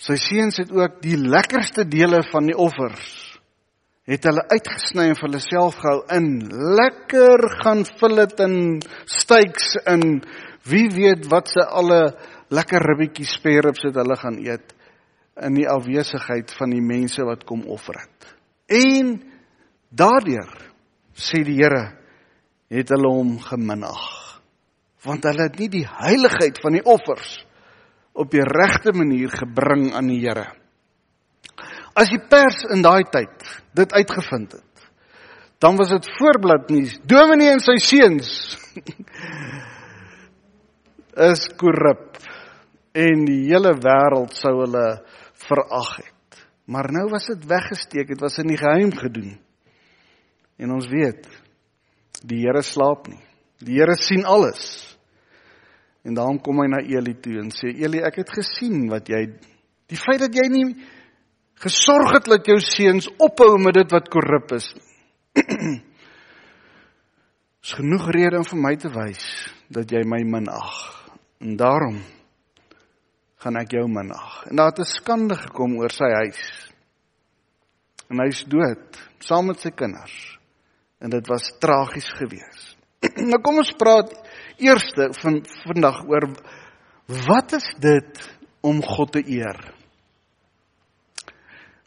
Sy 0.00 0.16
seuns 0.16 0.64
het 0.64 0.72
ook 0.72 0.96
die 1.04 1.20
lekkerste 1.20 1.84
dele 1.84 2.24
van 2.32 2.48
die 2.48 2.56
offers 2.56 3.25
het 4.06 4.26
hulle 4.28 4.44
uitgesny 4.52 5.08
en 5.10 5.18
vir 5.18 5.26
hulle 5.26 5.42
self 5.42 5.78
gehou 5.82 6.00
in 6.14 6.28
lekker 6.78 7.42
gaan 7.62 7.82
vul 7.98 8.20
dit 8.22 8.42
in 8.44 8.58
steaks 9.10 9.72
in 9.90 10.20
wie 10.70 10.86
weet 10.94 11.26
wat 11.32 11.50
se 11.50 11.64
alle 11.66 12.00
lekker 12.54 12.86
ribbetjies 12.86 13.34
sperrips 13.38 13.82
het 13.86 13.98
hulle 13.98 14.18
gaan 14.20 14.38
eet 14.44 14.74
in 15.42 15.58
die 15.58 15.66
afwesigheid 15.68 16.54
van 16.56 16.72
die 16.72 16.82
mense 16.82 17.24
wat 17.26 17.42
kom 17.44 17.66
offer 17.68 17.98
het. 17.98 18.28
En 18.70 19.18
daardeur 19.90 20.54
sê 21.12 21.42
die 21.44 21.58
Here 21.58 21.82
het 22.72 22.92
hulle 22.94 23.10
hom 23.10 23.36
geminag 23.42 24.06
want 25.06 25.26
hulle 25.28 25.46
het 25.46 25.58
nie 25.60 25.68
die 25.70 25.86
heiligheid 25.86 26.58
van 26.62 26.78
die 26.78 26.82
offers 26.82 27.36
op 28.16 28.30
die 28.32 28.42
regte 28.42 28.94
manier 28.96 29.34
gebring 29.34 29.90
aan 29.94 30.08
die 30.10 30.22
Here 30.22 30.46
nie. 30.46 30.65
As 31.96 32.10
die 32.12 32.20
pers 32.20 32.66
in 32.74 32.84
daai 32.84 33.06
tyd 33.08 33.46
dit 33.76 33.94
uitgevind 33.96 34.58
het, 34.58 34.88
dan 35.64 35.78
was 35.80 35.94
dit 35.94 36.08
voorbladnuus. 36.18 36.98
Dominee 37.08 37.54
en 37.54 37.62
sy 37.64 37.78
seuns 37.80 38.28
is 41.30 41.46
korrup 41.56 42.20
en 42.96 43.24
die 43.28 43.46
hele 43.48 43.72
wêreld 43.80 44.36
sou 44.36 44.52
hulle 44.62 44.86
verag 45.46 45.96
het. 46.02 46.42
Maar 46.66 46.90
nou 46.92 47.06
was 47.12 47.28
dit 47.30 47.44
weggesteek, 47.48 48.10
dit 48.12 48.20
was 48.20 48.36
in 48.42 48.50
die 48.50 48.60
geheim 48.60 48.92
gedoen. 48.96 49.36
En 50.58 50.72
ons 50.74 50.88
weet, 50.90 51.28
die 52.26 52.42
Here 52.42 52.62
slaap 52.64 53.06
nie. 53.08 53.22
Die 53.64 53.78
Here 53.78 53.96
sien 54.00 54.24
alles. 54.24 54.82
En 56.06 56.16
daarom 56.16 56.40
kom 56.42 56.60
hy 56.62 56.68
na 56.70 56.82
Eli 56.84 57.16
toe 57.22 57.38
en 57.42 57.52
sê 57.54 57.72
Eli, 57.72 58.02
ek 58.04 58.20
het 58.22 58.32
gesien 58.34 58.86
wat 58.90 59.08
jy 59.10 59.22
die 59.90 60.00
feit 60.00 60.22
dat 60.22 60.34
jy 60.34 60.46
nie 60.50 60.66
gesorg 61.62 62.12
het 62.16 62.28
dat 62.28 62.46
jou 62.46 62.58
seuns 62.60 63.08
ophou 63.22 63.56
met 63.62 63.74
dit 63.74 63.90
wat 63.94 64.08
korrup 64.12 64.52
is. 64.56 64.68
is 67.66 67.72
genoeg 67.74 68.10
rede 68.14 68.38
om 68.38 68.46
vir 68.46 68.60
my 68.62 68.74
te 68.78 68.90
wys 68.94 69.24
dat 69.72 69.90
jy 69.90 70.04
my 70.06 70.22
minag. 70.22 70.74
En 71.42 71.56
daarom 71.58 71.98
gaan 73.42 73.58
ek 73.60 73.74
jou 73.76 73.86
minag. 73.90 74.46
En 74.50 74.56
daar 74.56 74.72
het 74.72 74.80
'n 74.80 74.92
skande 74.92 75.36
gekom 75.36 75.76
oor 75.78 75.90
sy 75.90 76.10
huis. 76.22 76.42
En 78.10 78.20
hy's 78.20 78.44
dood 78.44 79.00
saam 79.18 79.46
met 79.46 79.60
sy 79.60 79.70
kinders. 79.70 80.38
En 81.00 81.10
dit 81.10 81.26
was 81.26 81.52
tragies 81.58 82.08
geweest. 82.18 82.76
nou 83.30 83.40
kom 83.42 83.58
ons 83.58 83.72
praat 83.72 84.12
eerste 84.58 85.10
van 85.20 85.42
vandag 85.64 86.04
oor 86.08 86.30
wat 87.26 87.52
is 87.52 87.74
dit 87.78 88.38
om 88.60 88.82
God 88.82 89.12
te 89.12 89.22
eer? 89.26 89.75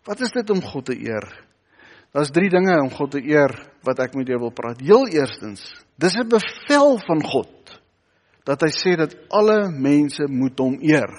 Wat 0.10 0.24
is 0.26 0.34
dit 0.34 0.50
om 0.50 0.62
God 0.66 0.88
te 0.90 0.98
eer? 0.98 1.26
Daar's 2.10 2.32
drie 2.34 2.50
dinge 2.50 2.74
om 2.82 2.90
God 2.90 3.12
te 3.14 3.22
eer 3.22 3.52
wat 3.86 4.00
ek 4.02 4.16
met 4.18 4.30
jou 4.32 4.40
wil 4.42 4.54
praat. 4.56 4.80
Heel 4.82 5.06
eerstens, 5.14 5.62
dis 6.02 6.16
'n 6.18 6.30
bevel 6.30 6.98
van 7.06 7.22
God 7.22 7.78
dat 8.44 8.62
hy 8.66 8.72
sê 8.74 8.96
dat 8.98 9.14
alle 9.30 9.70
mense 9.70 10.26
moet 10.26 10.58
hom 10.58 10.80
eer. 10.82 11.12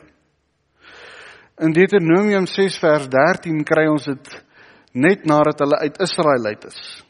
In 1.60 1.72
Deuteronomium 1.72 2.46
6 2.46 2.78
vers 2.78 3.06
13 3.08 3.62
kry 3.64 3.86
ons 3.86 4.04
dit 4.04 4.44
net 4.92 5.24
nadat 5.24 5.60
hulle 5.60 5.78
uit 5.78 6.00
Israel 6.00 6.46
uit 6.46 6.64
is. 6.64 7.04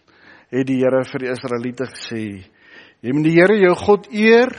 Het 0.51 0.67
die 0.67 0.81
Here 0.83 1.05
vir 1.05 1.19
die 1.19 1.31
Israeliete 1.31 1.87
gesê: 1.87 2.45
"Jy 3.01 3.13
moet 3.13 3.25
die 3.25 3.41
Here 3.41 3.57
jou 3.57 3.75
God 3.75 4.07
eer 4.13 4.51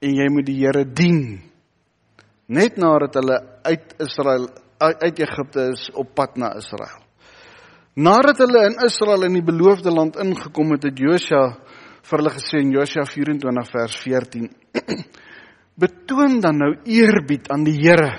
en 0.00 0.14
jy 0.14 0.28
moet 0.30 0.46
die 0.46 0.60
Here 0.60 0.84
dien." 0.84 1.42
Net 2.46 2.76
nadat 2.76 3.14
hulle 3.14 3.40
uit 3.64 3.94
Israel 3.98 4.46
uit 4.78 5.18
Egipte 5.20 5.70
is 5.72 5.88
op 5.94 6.14
pad 6.14 6.36
na 6.36 6.52
Israel. 6.58 7.02
Nadat 7.96 8.42
hulle 8.44 8.66
in 8.68 8.76
Israel 8.84 9.24
in 9.24 9.38
die 9.38 9.44
beloofde 9.44 9.90
land 9.90 10.18
ingekom 10.20 10.74
het, 10.74 10.84
het 10.84 10.98
Josua 11.00 11.44
vir 12.06 12.20
hulle 12.20 12.32
gesê 12.34 12.60
in 12.60 12.74
Josua 12.74 13.06
24 13.08 13.70
vers 13.72 13.96
14: 14.02 14.50
"Betoon 15.80 16.40
dan 16.44 16.60
nou 16.60 16.72
eerbied 16.84 17.48
aan 17.50 17.64
die 17.64 17.78
Here 17.80 18.12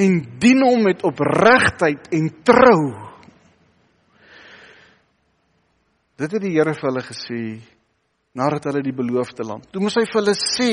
en 0.00 0.16
dien 0.40 0.64
hom 0.64 0.86
met 0.88 1.04
opregtheid 1.04 2.08
en 2.16 2.30
trou." 2.42 2.80
Dit 6.16 6.32
het 6.32 6.42
die 6.42 6.56
Here 6.56 6.72
vir 6.72 6.88
hulle 6.88 7.04
gesê 7.04 7.42
nadat 8.32 8.70
hulle 8.70 8.80
die 8.84 8.96
beloofde 8.96 9.44
land. 9.44 9.68
Toe 9.68 9.82
moes 9.82 9.96
hy 10.00 10.06
vir 10.08 10.20
hulle 10.22 10.36
sê 10.40 10.70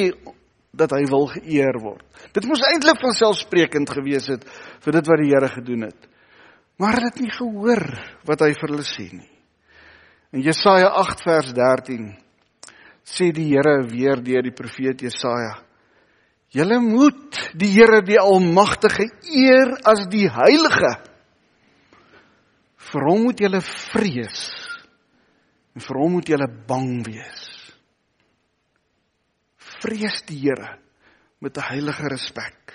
dat 0.72 0.94
hy 0.94 1.02
wil 1.10 1.28
geëer 1.32 1.80
word. 1.82 2.06
Dit 2.36 2.46
moes 2.46 2.62
eintlik 2.70 3.02
van 3.02 3.16
selfsprekend 3.18 3.90
gewees 3.90 4.30
het 4.30 4.46
vir 4.86 5.00
dit 5.00 5.10
wat 5.10 5.22
die 5.24 5.32
Here 5.32 5.50
gedoen 5.50 5.88
het. 5.90 6.10
Maar 6.80 6.96
hulle 6.96 7.12
het 7.12 7.20
nie 7.20 7.34
gehoor 7.34 7.84
wat 8.30 8.46
hy 8.46 8.54
vir 8.56 8.72
hulle 8.72 8.86
sê 8.88 9.10
nie. 9.12 9.30
In 10.32 10.46
Jesaja 10.46 10.92
8 11.02 11.24
vers 11.26 11.54
13 11.58 12.12
sê 13.10 13.32
die 13.34 13.50
Here 13.50 13.82
weer 13.90 14.22
deur 14.22 14.46
die 14.46 14.56
profeet 14.56 15.02
Jesaja: 15.02 15.58
"Julle 16.54 16.80
moet 16.80 17.40
die 17.58 17.72
Here 17.74 18.04
die 18.06 18.20
Almagtige 18.22 19.10
eer 19.26 19.74
as 19.84 20.06
die 20.08 20.30
Heilige. 20.30 20.94
Vir 22.90 23.10
hom 23.10 23.24
moet 23.28 23.42
julle 23.42 23.62
vrees 23.62 24.54
en 25.76 25.82
vir 25.82 25.98
hom 25.98 26.20
moet 26.20 26.30
julle 26.30 26.48
bang 26.48 27.02
wees." 27.06 27.59
Vrees 29.84 30.22
die 30.28 30.40
Here 30.40 30.78
met 31.40 31.58
'n 31.58 31.70
heilige 31.72 32.08
respek. 32.08 32.74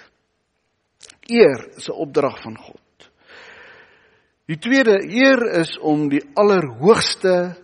Eer 1.29 1.77
is 1.77 1.89
'n 1.89 1.93
opdrag 1.93 2.41
van 2.43 2.57
God. 2.57 2.81
Die 4.47 4.59
tweede 4.59 5.01
eer 5.01 5.61
is 5.61 5.79
om 5.79 6.09
die 6.09 6.23
allerhoogste 6.35 7.57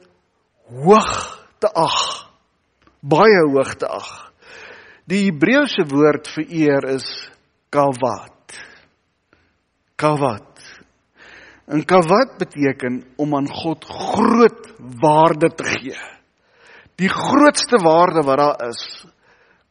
hoog 0.65 1.47
te 1.59 1.69
ag. 1.69 2.31
Baie 3.01 3.43
hoog 3.53 3.75
te 3.75 3.87
ag. 3.87 4.33
Die 5.05 5.27
Hebreëse 5.27 5.85
woord 5.91 6.29
vir 6.29 6.47
eer 6.49 6.87
is 6.95 7.07
kawat. 7.69 8.57
Kawat. 10.01 10.63
En 11.69 11.85
kawat 11.85 12.39
beteken 12.39 13.03
om 13.17 13.37
aan 13.37 13.49
God 13.49 13.85
groot 13.85 14.73
waarde 15.03 15.53
te 15.55 15.65
gee. 15.65 15.99
Die 16.97 17.09
grootste 17.09 17.77
waarde 17.85 18.25
wat 18.27 18.39
daar 18.39 18.69
is, 18.69 19.05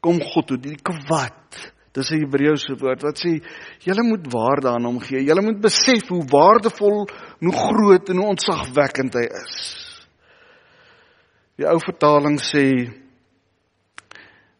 kom 0.03 0.19
God 0.23 0.47
toe, 0.47 0.57
die 0.61 0.77
kwat. 0.77 1.71
Dis 1.93 2.11
'n 2.11 2.21
Hebreëse 2.21 2.77
woord 2.79 3.03
wat 3.03 3.17
sê 3.17 3.41
julle 3.83 4.03
moet 4.03 4.25
waarde 4.31 4.69
aan 4.69 4.85
hom 4.85 4.99
gee. 4.99 5.25
Julle 5.25 5.41
moet 5.41 5.59
besef 5.61 6.07
hoe 6.07 6.23
waardevol, 6.23 7.07
hoe 7.39 7.55
groot 7.55 8.09
en 8.09 8.17
hoe 8.17 8.29
ontzagwekkend 8.29 9.13
hy 9.13 9.25
is. 9.25 9.55
Die 11.57 11.67
ou 11.67 11.79
vertaling 11.79 12.37
sê 12.39 12.93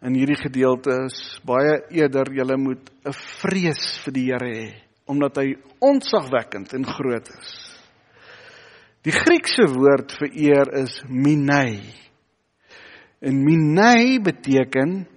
in 0.01 0.15
hierdie 0.15 0.39
gedeelte 0.39 0.95
is 1.05 1.39
baie 1.45 1.83
eerder 1.91 2.31
julle 2.33 2.57
moet 2.57 2.89
'n 3.05 3.13
vrees 3.13 3.99
vir 4.03 4.13
die 4.13 4.25
Here 4.31 4.49
hê 4.49 4.73
omdat 5.09 5.37
hy 5.37 5.55
ontzagwekkend 5.81 6.73
en 6.73 6.85
groot 6.85 7.29
is. 7.39 7.51
Die 9.03 9.15
Griekse 9.15 9.65
woord 9.73 10.11
vir 10.19 10.29
eer 10.35 10.69
is 10.83 10.99
minai. 11.07 11.79
En 13.21 13.43
minai 13.43 14.19
beteken 14.19 15.07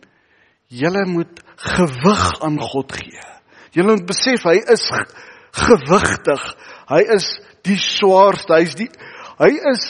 Julle 0.72 1.04
moet 1.08 1.42
gewig 1.60 2.22
aan 2.42 2.56
God 2.60 2.94
gee. 2.96 3.26
Julle 3.76 3.96
moet 3.96 4.06
besef 4.08 4.46
hy 4.48 4.56
is 4.72 4.86
gewigtig. 5.52 6.46
Hy 6.88 7.02
is 7.16 7.28
die 7.66 7.78
swaarste. 7.80 8.56
Hy's 8.56 8.76
die 8.78 8.88
hy 9.42 9.50
is 9.72 9.84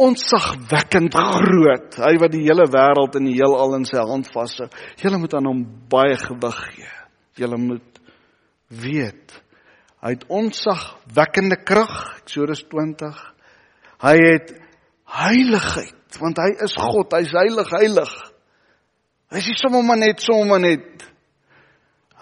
onsagwekkend 0.00 1.14
groot. 1.14 1.98
Hy 2.02 2.14
wat 2.22 2.34
die 2.34 2.42
hele 2.48 2.66
wêreld 2.70 3.14
en 3.18 3.30
die 3.30 3.36
heelal 3.38 3.78
in 3.78 3.86
sy 3.88 4.02
hand 4.02 4.30
vashou. 4.34 4.66
Julle 5.02 5.22
moet 5.22 5.38
aan 5.38 5.50
hom 5.50 5.64
baie 5.90 6.18
gewig 6.18 6.60
gee. 6.74 6.92
Julle 7.38 7.58
moet 7.60 8.02
weet 8.74 9.40
hy 10.04 10.12
het 10.12 10.26
onsagwekkende 10.28 11.56
krag. 11.64 11.94
Eksodus 12.20 12.60
20. 12.68 13.16
Hy 14.04 14.16
het 14.20 14.52
heiligheid 15.16 16.18
want 16.20 16.38
hy 16.38 16.50
is 16.62 16.76
God. 16.78 17.14
Hy's 17.16 17.32
heilig, 17.34 17.70
heilig. 17.74 18.12
Hy 19.34 19.40
is 19.42 19.58
sommer 19.58 19.82
maar 19.82 19.98
net 19.98 20.22
sommer 20.22 20.60
net. 20.62 21.02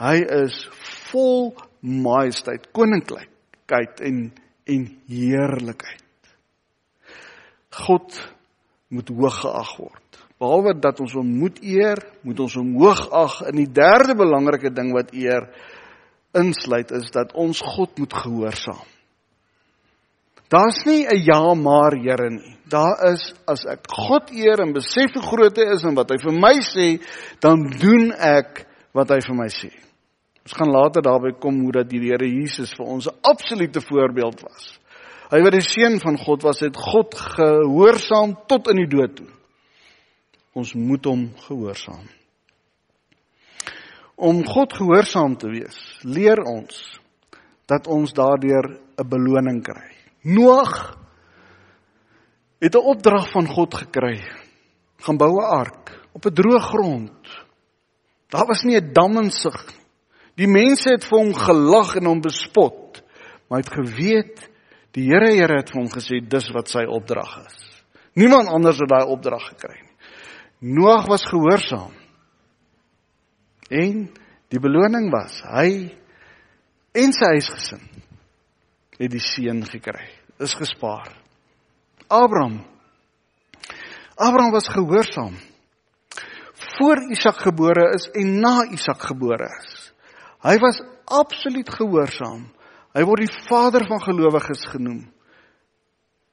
Hy 0.01 0.17
is 0.43 0.55
vol 1.11 1.53
majesteit, 1.85 2.71
koninklikheid 2.73 4.01
en 4.01 4.31
en 4.73 4.87
heerlikheid. 5.11 6.31
God 7.83 8.17
moet 8.95 9.11
hoog 9.11 9.41
geag 9.43 9.73
word. 9.81 10.21
Behalwe 10.43 10.75
dat 10.81 11.01
ons 11.03 11.15
hom 11.19 11.29
moet 11.41 11.59
eer, 11.67 12.01
moet 12.23 12.41
ons 12.45 12.55
hom 12.59 12.73
hoog 12.81 13.03
ag. 13.11 13.41
En 13.51 13.59
die 13.59 13.69
derde 13.69 14.17
belangrike 14.19 14.73
ding 14.75 14.93
wat 14.95 15.13
eer 15.15 15.51
insluit 16.39 16.95
is 16.97 17.11
dat 17.13 17.35
ons 17.39 17.61
God 17.75 17.99
moet 18.01 18.17
gehoorsaam. 18.23 18.89
Daar's 20.53 20.85
nie 20.85 21.07
'n 21.07 21.23
ja 21.25 21.55
maar 21.55 21.93
Here 21.97 22.31
nie. 22.31 22.57
Daar 22.73 22.97
is 23.13 23.27
as 23.51 23.67
ek 23.69 23.85
God 23.93 24.31
eer 24.33 24.63
en 24.65 24.73
besef 24.73 25.13
hoe 25.13 25.25
groot 25.27 25.59
hy 25.61 25.67
is 25.75 25.85
en 25.85 25.97
wat 25.99 26.13
hy 26.15 26.19
vir 26.23 26.37
my 26.41 26.55
sê, 26.65 26.87
dan 27.45 27.67
doen 27.69 28.13
ek 28.17 28.65
wat 28.97 29.13
hy 29.13 29.21
vir 29.27 29.37
my 29.37 29.49
sê. 29.53 29.69
Ons 30.43 30.57
gaan 30.59 30.73
later 30.75 31.05
daarby 31.05 31.35
kom 31.39 31.61
hoe 31.63 31.75
dat 31.77 31.91
die 31.91 32.01
Here 32.03 32.27
Jesus 32.27 32.73
vir 32.75 32.87
ons 32.87 33.07
'n 33.07 33.19
absolute 33.23 33.81
voorbeeld 33.81 34.41
was. 34.43 34.79
Hy 35.31 35.41
wat 35.43 35.53
die 35.53 35.65
seun 35.65 36.01
van 36.01 36.19
God 36.19 36.43
was, 36.43 36.61
het 36.61 36.77
God 36.77 37.15
gehoorsaam 37.15 38.37
tot 38.49 38.69
in 38.69 38.77
die 38.77 38.89
dood 38.89 39.17
toe. 39.17 39.29
Ons 40.53 40.75
moet 40.75 41.05
hom 41.05 41.31
gehoorsaam. 41.47 42.09
Om 44.17 44.45
God 44.45 44.73
gehoorsaam 44.73 45.37
te 45.37 45.49
wees, 45.49 45.79
leer 46.03 46.43
ons 46.45 47.01
dat 47.67 47.87
ons 47.87 48.13
daardeur 48.13 48.79
'n 48.99 49.09
beloning 49.09 49.63
kry. 49.63 49.89
Noag 50.23 51.02
het 52.63 52.75
'n 52.75 52.87
opdrag 52.95 53.31
van 53.31 53.47
God 53.47 53.75
gekry. 53.75 54.23
Gaan 55.03 55.17
bou 55.17 55.35
'n 55.41 55.51
ark 55.51 56.07
op 56.13 56.27
'n 56.27 56.35
droë 56.35 56.61
grond. 56.61 57.45
Daar 58.31 58.47
was 58.47 58.63
nie 58.63 58.77
'n 58.81 58.93
dam 58.93 59.19
in 59.19 59.31
sig 59.31 59.67
nie. 59.67 59.83
Die 60.35 60.49
mense 60.49 60.91
het 60.91 61.05
vir 61.05 61.19
hom 61.19 61.35
gelag 61.35 61.97
en 61.97 62.07
hom 62.07 62.21
bespot, 62.21 63.03
maar 63.49 63.61
hy 63.61 63.65
het 63.65 63.75
geweet 63.75 64.53
Die 64.93 65.09
Here 65.09 65.31
Here 65.33 65.57
het 65.57 65.71
vir 65.73 65.81
hom 65.81 65.89
gesê 65.89 66.21
dis 66.21 66.51
wat 66.53 66.69
sy 66.69 66.85
opdrag 66.85 67.47
is. 67.47 67.59
Niemand 68.15 68.49
anders 68.49 68.79
het 68.79 68.91
daai 68.91 69.09
opdrag 69.09 69.47
gekry 69.55 69.79
nie. 69.81 69.97
Noag 70.77 71.07
was 71.09 71.25
gehoorsaam. 71.25 71.95
En 73.71 74.11
die 74.53 74.61
beloning 74.61 75.09
was 75.11 75.41
hy 75.49 75.97
en 76.93 77.13
sy 77.17 77.25
huisgesin 77.25 77.89
het 78.99 79.11
die 79.11 79.25
seën 79.25 79.65
gekry. 79.65 80.05
Is 80.39 80.53
gespaar. 80.55 81.22
Abraham 82.13 82.61
Abraham 84.23 84.53
was 84.53 84.69
gehoorsaam. 84.69 85.35
Voor 86.53 87.11
Isak 87.11 87.37
gebore 87.37 87.95
is 87.95 88.11
en 88.11 88.41
na 88.41 88.65
Isak 88.71 89.03
gebore 89.03 89.49
is. 89.61 89.93
Hy 90.43 90.59
was 90.59 90.83
absoluut 91.05 91.71
gehoorsaam. 91.71 92.45
Hy 92.93 93.05
word 93.09 93.25
die 93.25 93.37
vader 93.49 93.87
van 93.89 94.03
gelowiges 94.03 94.65
genoem. 94.71 95.07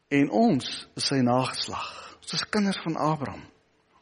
En 0.09 0.29
ons 0.29 0.67
is 0.97 1.07
sy 1.07 1.21
nageslag. 1.23 1.87
Ons 2.19 2.35
is 2.35 2.45
kinders 2.51 2.79
van 2.83 2.97
Abraham. 2.97 3.45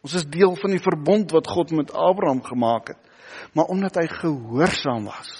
Ons 0.01 0.15
is 0.17 0.27
deel 0.31 0.55
van 0.57 0.73
die 0.73 0.81
verbond 0.83 1.31
wat 1.35 1.49
God 1.51 1.73
met 1.75 1.93
Abraham 1.93 2.41
gemaak 2.43 2.93
het. 2.93 3.01
Maar 3.53 3.69
omdat 3.71 3.99
hy 3.99 4.07
gehoorsaam 4.09 5.09
was. 5.11 5.31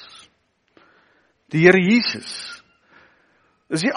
Die 1.51 1.63
Here 1.63 1.79
Jesus 1.79 2.61
is 3.71 3.83
die 3.83 3.93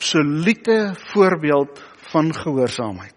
absolute 0.00 0.94
voorbeeld 1.12 1.80
van 2.10 2.34
gehoorsaamheid. 2.34 3.14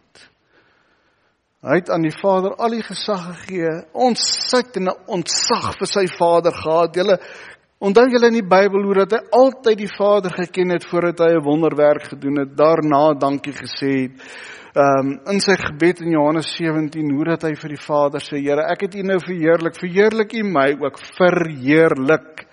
Hy 1.63 1.77
het 1.79 1.89
aan 1.95 2.03
die 2.03 2.17
Vader 2.19 2.57
al 2.59 2.75
die 2.75 2.83
gesag 2.83 3.21
gegee. 3.29 3.71
Ons 3.95 4.25
sit 4.49 4.75
in 4.75 4.89
'n 4.91 4.97
ontzag 5.07 5.77
vir 5.79 5.87
sy 5.87 6.07
Vader 6.17 6.51
gehad. 6.51 6.95
Julle 6.95 7.19
Onthou 7.79 8.07
julle 8.07 8.27
in 8.27 8.39
die 8.39 8.47
Bybel 8.47 8.83
hoe 8.83 8.93
dat 8.93 9.11
hy 9.11 9.19
altyd 9.31 9.77
die 9.77 9.95
Vader 9.97 10.31
geken 10.31 10.69
het 10.69 10.85
voordat 10.85 11.19
hy 11.19 11.31
'n 11.35 11.43
wonderwerk 11.43 12.03
gedoen 12.03 12.39
het, 12.39 12.55
daarna 12.57 13.13
dankie 13.13 13.53
gesê 13.53 13.91
het. 14.01 14.11
Ehm 14.75 15.07
um, 15.07 15.19
in 15.27 15.39
sy 15.39 15.55
gebed 15.55 15.99
in 16.01 16.11
Johannes 16.11 16.55
17 16.55 17.11
hoe 17.11 17.25
dat 17.25 17.41
hy 17.41 17.55
vir 17.55 17.69
die 17.69 17.85
Vader 17.85 18.19
sê, 18.19 18.39
Here, 18.39 18.71
ek 18.71 18.81
het 18.81 18.95
U 18.95 19.01
nou 19.01 19.19
verheerlik, 19.19 19.75
verheerlik 19.75 20.33
U 20.33 20.43
my 20.43 20.77
ook, 20.79 20.97
verheerlik. 21.17 22.47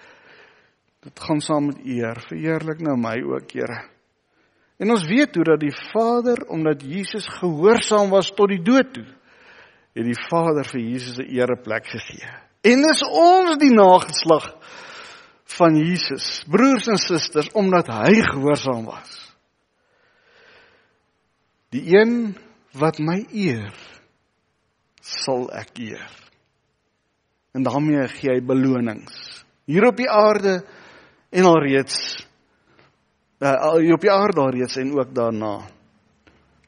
Dit 1.03 1.21
gaan 1.21 1.41
saam 1.41 1.67
met 1.67 1.79
eer, 1.85 2.21
verheerlik 2.29 2.81
nou 2.81 2.97
my 2.97 3.23
ook, 3.23 3.51
Here. 3.53 3.90
En 4.81 4.91
ons 4.95 5.03
weet 5.05 5.35
hoe 5.37 5.45
dat 5.45 5.61
die 5.61 5.75
Vader, 5.93 6.47
omdat 6.49 6.83
Jesus 6.83 7.27
gehoorsaam 7.29 8.11
was 8.11 8.31
tot 8.33 8.49
die 8.49 8.63
dood 8.65 8.95
toe, 8.97 9.07
het 9.97 10.07
die 10.07 10.19
Vader 10.29 10.65
vir 10.65 10.81
Jesus 10.81 11.19
'n 11.19 11.29
ereplek 11.29 11.87
gegee. 11.87 12.29
En 12.65 12.83
dis 12.83 13.03
ons 13.03 13.59
die 13.59 13.73
nageslag 13.73 14.57
van 15.45 15.77
Jesus, 15.77 16.45
broers 16.49 16.87
en 16.87 16.97
susters, 16.97 17.53
omdat 17.53 17.87
hy 17.87 18.15
gehoorsaam 18.23 18.85
was. 18.85 19.35
Die 21.71 21.85
een 21.97 22.37
wat 22.73 22.99
my 22.99 23.27
eer, 23.33 23.75
sal 25.01 25.51
ek 25.53 25.79
eer. 25.79 26.11
En 27.53 27.63
daarmee 27.63 28.09
gee 28.09 28.31
hy 28.31 28.41
belonings 28.41 29.31
hier 29.71 29.87
op 29.87 29.99
die 29.99 30.11
aarde 30.11 30.61
en 31.31 31.47
alreeds 31.47 31.97
uh, 33.41 33.93
op 33.93 34.01
die 34.01 34.13
aarde 34.13 34.41
alreeds 34.41 34.77
en 34.77 34.93
ook 34.99 35.15
daarna. 35.15 35.61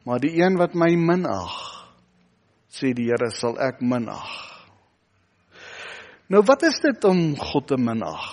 Maar 0.04 0.20
die 0.20 0.34
een 0.42 0.56
wat 0.58 0.74
my 0.74 0.94
minag, 0.96 1.52
sê 2.72 2.92
die 2.96 3.10
Here, 3.10 3.30
sal 3.30 3.58
ek 3.60 3.80
minag. 3.80 4.30
Nou 6.32 6.42
wat 6.48 6.62
is 6.64 6.80
dit 6.80 7.04
om 7.04 7.36
God 7.36 7.66
te 7.68 7.76
minag? 7.76 8.24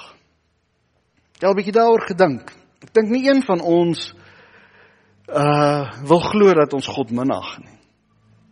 Jy 1.40 1.48
het 1.48 1.52
'n 1.52 1.56
bietjie 1.56 1.74
daaroor 1.74 2.06
gedink. 2.08 2.52
Ek 2.84 2.94
dink 2.94 3.10
nie 3.10 3.28
een 3.30 3.44
van 3.44 3.62
ons 3.62 4.14
uh 5.28 5.92
wil 6.08 6.20
glo 6.20 6.54
dat 6.54 6.74
ons 6.74 6.88
God 6.88 7.12
minag 7.12 7.60
nie. 7.60 7.79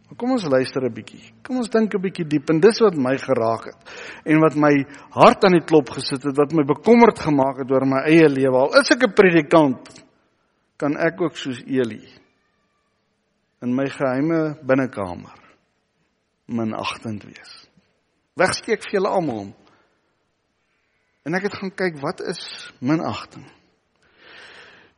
Maar 0.07 0.17
kom 0.17 0.31
ons 0.31 0.45
luister 0.47 0.83
'n 0.83 0.93
bietjie. 0.93 1.33
Kom 1.43 1.57
ons 1.57 1.69
dink 1.69 1.93
'n 1.93 2.01
bietjie 2.01 2.25
diep 2.25 2.49
en 2.49 2.59
dis 2.59 2.79
wat 2.79 2.95
my 2.95 3.17
geraak 3.17 3.65
het 3.65 3.81
en 4.25 4.39
wat 4.39 4.55
my 4.55 4.85
hart 5.11 5.43
aan 5.43 5.59
die 5.59 5.65
klop 5.65 5.89
gesit 5.89 6.23
het, 6.23 6.37
wat 6.37 6.53
my 6.53 6.63
bekommerd 6.63 7.19
gemaak 7.19 7.57
het 7.57 7.71
oor 7.71 7.85
my 7.85 8.01
eie 8.05 8.29
lewe. 8.29 8.57
Al 8.57 8.79
is 8.79 8.91
ek 8.91 9.03
'n 9.03 9.13
predikant, 9.13 10.05
kan 10.77 10.97
ek 10.97 11.21
ook 11.21 11.35
soos 11.35 11.61
Eli 11.67 12.07
in 13.61 13.75
my 13.75 13.89
geheime 13.89 14.57
binnekamer 14.63 15.39
minagtend 16.47 17.23
wees. 17.23 17.69
Wegsteek 18.35 18.83
vir 18.83 18.91
julle 18.91 19.09
almal 19.09 19.53
En 21.27 21.35
ek 21.35 21.49
het 21.49 21.57
gaan 21.59 21.73
kyk 21.75 21.97
wat 21.99 22.21
is 22.23 22.41
minagting. 22.79 23.43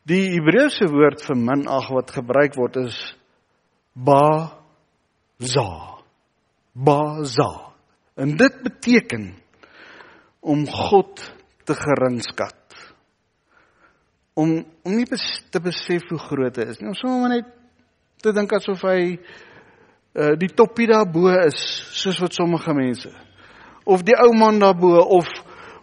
Die 0.05 0.27
Hebreëse 0.35 0.85
woord 0.91 1.23
vir 1.25 1.37
minag 1.41 1.87
wat 1.89 2.13
gebruik 2.13 2.53
word 2.57 2.77
is 2.83 2.97
ba 3.97 4.58
za. 5.39 5.67
Ba 6.73 7.23
za. 7.23 7.49
En 8.19 8.35
dit 8.37 8.61
beteken 8.63 9.33
om 10.39 10.67
God 10.67 11.23
te 11.63 11.73
geringskat. 11.73 12.55
Om 14.33 14.65
om 14.83 14.95
nie 14.95 15.07
te 15.49 15.59
besef 15.59 16.07
hoe 16.09 16.19
groot 16.29 16.55
hy 16.55 16.69
is 16.71 16.79
nie. 16.79 16.91
Om 16.91 16.99
sommer 16.99 17.33
net 17.33 17.49
te 18.23 18.33
dink 18.35 18.53
asof 18.55 18.83
hy 18.87 19.01
uh 20.19 20.33
die 20.39 20.51
toppie 20.53 20.87
daarbo 20.89 21.29
is 21.45 21.59
soos 21.95 22.17
wat 22.19 22.33
sommige 22.33 22.73
mense 22.73 23.11
of 23.85 24.01
die 24.03 24.15
ou 24.17 24.31
man 24.35 24.57
daarbo 24.59 24.97
of 25.19 25.29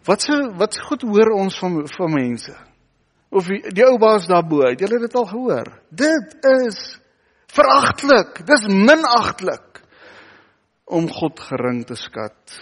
Wat 0.07 0.23
se 0.23 0.35
wat 0.55 0.79
goed 0.81 1.03
hoor 1.03 1.33
ons 1.35 1.59
van 1.59 1.81
van 1.89 2.13
mense? 2.13 2.55
Of 3.29 3.49
die, 3.51 3.59
die 3.75 3.85
ou 3.85 3.97
baas 3.99 4.29
daarbo, 4.31 4.63
het 4.63 4.81
julle 4.81 5.01
dit 5.03 5.15
al 5.19 5.27
gehoor? 5.27 5.71
Dit 5.91 6.37
is 6.63 6.79
veragtelik. 7.57 8.41
Dis 8.47 8.69
minagtelik 8.69 9.83
om 10.87 11.09
God 11.11 11.41
gering 11.49 11.83
te 11.87 11.97
skat. 11.99 12.57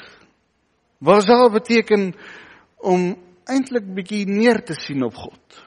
Wat 1.04 1.26
sal 1.26 1.50
beteken 1.52 2.12
om 2.80 3.12
eintlik 3.50 3.86
bietjie 3.96 4.24
neer 4.28 4.62
te 4.64 4.76
sien 4.78 5.04
op 5.04 5.16
God? 5.18 5.60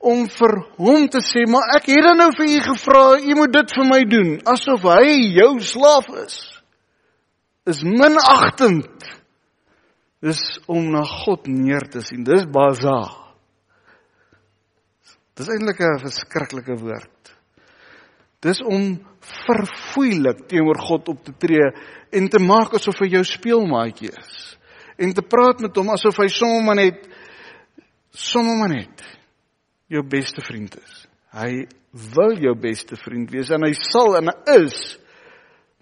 Om 0.00 0.24
vir 0.32 0.54
hom 0.78 1.08
te 1.12 1.20
sê, 1.20 1.44
"Maar 1.46 1.76
ek 1.76 1.86
het 1.90 2.02
dan 2.02 2.16
nou 2.16 2.30
vir 2.32 2.46
u 2.46 2.60
gevra, 2.60 3.20
u 3.20 3.34
moet 3.34 3.52
dit 3.52 3.72
vir 3.76 3.84
my 3.84 4.04
doen," 4.04 4.40
asof 4.46 4.82
hy 4.82 5.34
jou 5.36 5.60
slaaf 5.60 6.08
is. 6.24 6.62
Is 7.66 7.82
minagtend. 7.82 9.20
Dis 10.20 10.40
om 10.66 10.90
na 10.92 11.02
God 11.02 11.46
neer 11.46 11.88
te 11.90 12.00
sien. 12.00 12.24
Dis 12.24 12.46
baza. 12.46 13.00
Dis 15.34 15.48
eintlik 15.48 15.80
'n 15.80 15.98
verskriklike 15.98 16.76
woord. 16.76 17.19
Dis 18.40 18.60
om 18.64 18.94
verfoeilik 19.20 20.46
teenoor 20.48 20.78
God 20.80 21.10
op 21.12 21.24
te 21.24 21.34
tree 21.36 21.66
en 22.16 22.28
te 22.32 22.40
maak 22.40 22.72
asof 22.78 23.02
hy 23.04 23.10
jou 23.12 23.24
speelmaatjie 23.26 24.12
is. 24.14 24.38
En 25.00 25.12
te 25.16 25.24
praat 25.24 25.60
met 25.64 25.76
hom 25.76 25.92
asof 25.92 26.22
hy 26.22 26.28
sommer 26.32 26.78
net 26.78 27.04
sommer 28.10 28.72
net 28.72 29.04
jou 29.92 30.02
beste 30.06 30.42
vriend 30.44 30.74
is. 30.80 30.96
Hy 31.36 31.66
wil 32.16 32.34
jou 32.40 32.54
beste 32.58 32.96
vriend 32.98 33.30
wees 33.32 33.52
en 33.52 33.66
hy 33.66 33.74
sal 33.76 34.16
en 34.18 34.32
hy 34.32 34.58
is 34.64 34.80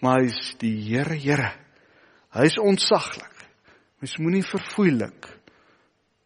maar 0.03 0.23
hy's 0.23 0.53
die 0.61 0.75
Here 0.90 1.16
Here. 1.18 1.51
Hy's 2.35 2.59
ontsaglik. 2.61 3.35
Mens 3.99 4.18
moenie 4.23 4.44
verfoeilik 4.47 5.27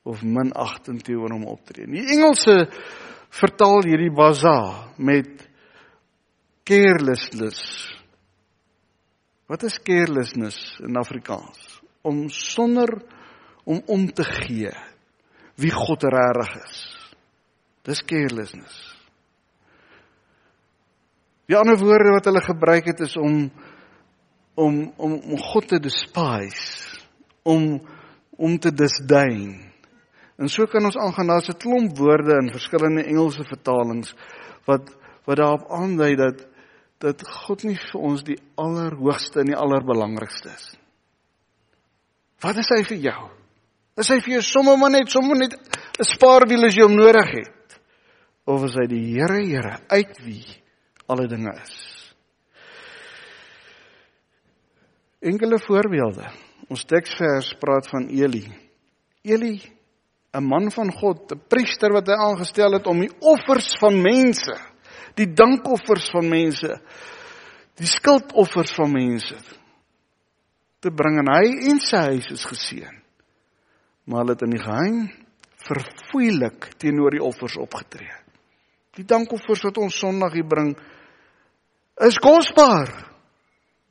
of 0.05 0.25
minagtend 0.27 1.05
teenoor 1.07 1.33
hom 1.33 1.47
optree 1.53 1.87
nie. 1.87 2.03
Die 2.03 2.17
Engelse 2.19 2.67
vertaal 3.33 3.87
hierdie 3.87 4.13
baza 4.13 4.91
met 5.01 5.47
carelessness. 6.65 7.61
Wat 9.47 9.63
is 9.63 9.79
carelessness 9.83 10.79
in 10.81 10.97
Afrikaans? 10.97 11.83
Om 12.03 12.29
sonder 12.29 13.03
om 13.65 13.83
om 13.87 14.07
te 14.13 14.25
gee 14.25 14.73
wie 15.55 15.71
God 15.71 16.03
regtig 16.03 16.55
is. 16.63 16.79
Dis 17.87 18.03
carelessness. 18.05 18.79
Die 21.51 21.59
ander 21.59 21.77
woorde 21.79 22.15
wat 22.15 22.27
hulle 22.31 22.43
gebruik 22.43 22.89
het 22.93 23.03
is 23.05 23.17
om 23.17 23.51
om 24.55 24.79
om 24.97 25.19
om 25.19 25.39
God 25.39 25.69
te 25.69 25.81
despise, 25.81 26.99
om 27.43 27.83
om 28.37 28.59
te 28.59 28.73
disdain. 28.73 29.73
En 30.39 30.49
so 30.49 30.67
kan 30.67 30.85
ons 30.85 30.97
aangaan 30.97 31.27
daar's 31.27 31.49
'n 31.49 31.59
klomp 31.59 31.99
woorde 31.99 32.39
in 32.41 32.53
verskillende 32.53 33.05
Engelse 33.05 33.45
vertalings 33.45 34.15
wat 34.65 34.91
wat 35.25 35.37
daarop 35.37 35.71
aandui 35.71 36.17
dat 36.17 36.47
dat 37.03 37.23
God 37.27 37.65
nie 37.67 37.77
vir 37.77 38.01
ons 38.01 38.23
die 38.27 38.39
allerhoogste 38.61 39.43
en 39.43 39.51
die 39.51 39.59
allerbelangrikste 39.59 40.53
is. 40.53 40.67
Wat 42.43 42.59
is 42.59 42.71
hy 42.75 42.83
vir 42.87 43.01
jou? 43.09 43.23
Is 43.99 44.11
hy 44.11 44.19
vir 44.23 44.37
jou 44.39 44.43
sommer 44.47 44.79
maar 44.81 44.95
net 44.95 45.11
sommer 45.11 45.39
net 45.39 45.55
'n 45.55 46.05
spaarwiel 46.05 46.67
as 46.67 46.77
jy 46.77 46.87
hom 46.87 46.97
nodig 46.97 47.29
het? 47.31 47.81
Of 48.47 48.65
is 48.65 48.75
hy 48.75 48.87
die 48.87 49.05
Here, 49.15 49.43
Here 49.47 49.79
uit 49.89 50.19
wie 50.25 50.47
alle 51.07 51.29
dinge 51.29 51.53
is? 51.63 51.75
Enkele 55.23 55.59
voorbeelde. 55.59 56.27
Ons 56.69 56.85
teksvers 56.85 57.55
praat 57.61 57.87
van 57.89 58.09
Eli. 58.09 58.49
Eli, 59.23 59.61
'n 60.35 60.45
man 60.45 60.71
van 60.71 60.91
God, 60.91 61.33
'n 61.33 61.41
priester 61.49 61.93
wat 61.93 62.07
hy 62.07 62.15
aangestel 62.15 62.73
het 62.73 62.87
om 62.87 62.99
die 63.01 63.13
offers 63.21 63.77
van 63.79 64.01
mense, 64.03 64.72
die 65.15 65.29
dankoffers 65.35 66.11
van 66.11 66.29
mense, 66.29 66.81
die 67.77 67.87
skuldoffers 67.87 68.73
van 68.77 68.93
mense 68.93 69.37
te 70.83 70.91
bring 70.91 71.19
en 71.19 71.31
hy 71.31 71.71
en 71.71 71.81
sy 71.81 71.97
huis 72.13 72.31
is 72.35 72.45
geseën 72.45 73.03
maar 74.05 74.23
hulle 74.23 74.35
het 74.35 74.43
in 74.47 74.57
die 74.57 74.63
geheim 74.63 74.99
verfoeilik 75.63 76.73
teenoor 76.83 77.15
die 77.15 77.23
offers 77.23 77.55
opgetree. 77.61 78.11
Die 78.99 79.07
dankoffers 79.07 79.63
wat 79.69 79.79
ons 79.79 79.99
Sondag 79.99 80.35
hier 80.35 80.49
bring 80.49 80.73
is 82.03 82.19
kosbaar. 82.21 82.91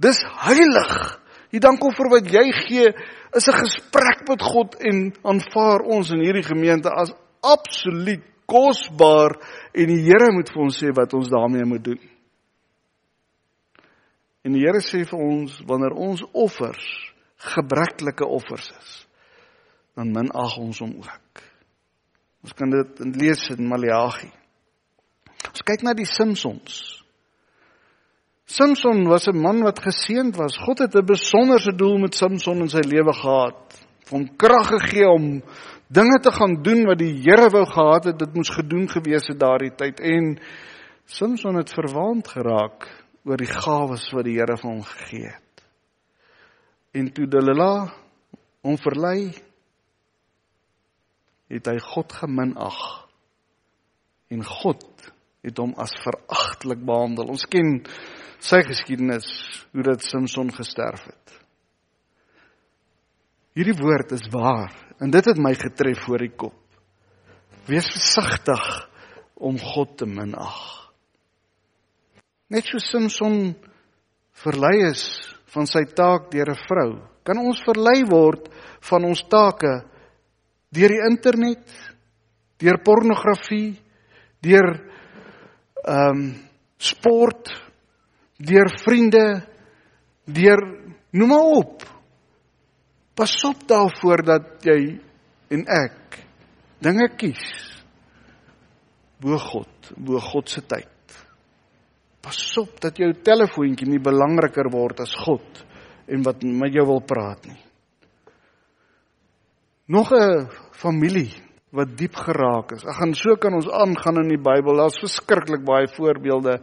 Dis 0.01 0.19
heilig. 0.43 0.91
Die 1.51 1.62
dankoffer 1.63 2.10
wat 2.12 2.27
jy 2.31 2.43
gee 2.65 2.91
is 3.36 3.47
'n 3.47 3.60
gesprek 3.63 4.27
met 4.27 4.41
God 4.41 4.75
en 4.79 5.13
aanvaar 5.23 5.81
ons 5.81 6.12
in 6.12 6.19
hierdie 6.19 6.43
gemeente 6.43 6.89
as 6.89 7.13
absoluut 7.41 8.23
kosbaar 8.51 9.37
en 9.71 9.93
die 9.93 10.01
Here 10.03 10.31
moet 10.35 10.51
vir 10.51 10.65
ons 10.65 10.81
sê 10.83 10.91
wat 10.95 11.13
ons 11.17 11.31
daarmee 11.31 11.67
moet 11.67 11.85
doen. 11.85 12.01
En 14.43 14.57
die 14.57 14.65
Here 14.65 14.83
sê 14.83 15.05
vir 15.07 15.23
ons 15.23 15.61
wanneer 15.69 15.95
ons 15.95 16.25
offers 16.33 16.89
gebreklike 17.41 18.27
offers 18.27 18.67
is 18.75 18.97
dan 19.97 20.11
minag 20.15 20.55
ons 20.57 20.79
hom 20.83 20.93
ook. 21.01 21.43
Ons 22.45 22.55
kan 22.57 22.71
dit 22.73 23.01
lees 23.19 23.41
in 23.53 23.67
Maleagi. 23.69 24.31
Ons 25.51 25.65
kyk 25.67 25.83
na 25.85 25.93
die 25.97 26.07
Simpsons. 26.09 26.79
Simpson 28.51 29.05
was 29.07 29.27
'n 29.27 29.37
man 29.37 29.61
wat 29.63 29.79
geseënd 29.79 30.35
was. 30.35 30.57
God 30.57 30.79
het 30.79 30.95
'n 30.95 31.05
besonderse 31.05 31.71
doel 31.71 31.97
met 31.99 32.15
Simpson 32.15 32.61
in 32.61 32.69
sy 32.69 32.81
lewe 32.81 33.13
gehad. 33.13 33.85
Hom 34.09 34.35
krag 34.35 34.67
gegee 34.67 35.07
om 35.07 35.41
dinge 35.91 36.19
te 36.23 36.32
gaan 36.32 36.62
doen 36.63 36.86
wat 36.88 36.99
die 37.01 37.13
Here 37.19 37.49
wou 37.51 37.65
gehad 37.67 38.08
het 38.12 38.19
dit 38.19 38.36
moes 38.36 38.51
gedoen 38.56 38.88
gewees 38.89 39.27
het 39.27 39.39
daardie 39.39 39.73
tyd 39.75 39.99
en 39.99 40.34
Simpson 41.06 41.60
het 41.60 41.73
verwaand 41.75 42.27
geraak 42.32 42.88
oor 43.27 43.38
die 43.38 43.49
gawes 43.49 44.08
wat 44.15 44.25
die 44.25 44.38
Here 44.39 44.56
vir 44.58 44.69
hom 44.69 44.84
gegee 44.88 45.27
het. 45.27 45.65
En 46.95 47.12
toe 47.12 47.27
Delilah 47.27 47.91
hom 48.63 48.77
verlei 48.80 49.34
het 51.51 51.67
hy 51.67 51.77
God 51.84 52.13
geminag. 52.21 52.80
En 54.32 54.43
God 54.47 54.88
het 55.43 55.60
hom 55.60 55.73
as 55.82 55.91
veragtelik 56.06 56.84
behandel. 56.88 57.34
Ons 57.34 57.43
ken 57.51 57.82
sy 58.41 58.62
geskiedenis 58.65 59.27
hoe 59.73 59.84
dit 59.91 60.08
Samson 60.08 60.51
gesterf 60.56 61.04
het. 61.10 61.40
Hierdie 63.51 63.75
woord 63.75 64.13
is 64.15 64.29
waar 64.31 64.71
en 65.03 65.11
dit 65.11 65.25
het 65.27 65.39
my 65.41 65.51
getref 65.59 66.05
voor 66.05 66.23
die 66.23 66.31
kop. 66.31 66.55
Wees 67.67 67.89
versigtig 67.91 68.63
om 69.35 69.57
God 69.59 69.97
te 69.99 70.07
minag. 70.07 70.59
Net 72.51 72.67
so 72.67 72.79
Samson 72.79 73.53
verlei 74.43 74.87
is 74.87 75.03
van 75.51 75.67
sy 75.67 75.83
taak 75.95 76.31
deur 76.31 76.51
'n 76.51 76.63
vrou, 76.67 76.89
kan 77.23 77.37
ons 77.37 77.59
verlei 77.67 78.03
word 78.07 78.47
van 78.87 79.03
ons 79.03 79.21
take 79.27 79.83
deur 80.71 80.89
die 80.89 81.03
internet, 81.11 81.67
deur 82.57 82.79
pornografie, 82.83 83.75
deur 84.41 84.79
ehm 85.83 86.09
um, 86.09 86.47
sport, 86.77 87.51
deur 88.37 88.69
vriende, 88.83 89.43
deur 90.25 90.61
noem 91.11 91.29
maar 91.29 91.49
op. 91.59 92.00
Pas 93.15 93.34
op 93.45 93.67
daarvoor 93.67 94.24
dat 94.26 94.65
jy 94.65 94.80
en 95.52 95.65
ek 95.67 96.21
dinge 96.82 97.10
kies 97.19 97.43
bo 99.21 99.38
God, 99.38 99.91
bo 99.97 100.19
God 100.19 100.50
se 100.50 100.63
tyd. 100.65 100.88
Pas 102.21 102.39
op 102.62 102.80
dat 102.82 102.97
jou 102.97 103.12
telefoontjie 103.26 103.89
nie 103.89 104.02
belangriker 104.02 104.69
word 104.74 105.04
as 105.06 105.13
God 105.26 105.62
en 106.12 106.26
wat 106.26 106.41
met 106.43 106.74
jou 106.74 106.88
wil 106.89 107.04
praat 107.06 107.45
nie. 107.50 107.60
Nog 109.88 110.12
'n 110.13 110.47
familie 110.71 111.32
wat 111.71 111.97
diep 111.97 112.15
geraak 112.15 112.71
is. 112.71 112.86
Ag 112.86 113.02
en 113.02 113.13
so 113.15 113.36
kan 113.36 113.54
ons 113.54 113.69
aangaan 113.69 114.24
in 114.24 114.30
die 114.30 114.43
Bybel. 114.43 114.78
Daar's 114.78 115.00
verskriklik 115.00 115.63
baie 115.65 115.88
voorbeelde 115.88 116.60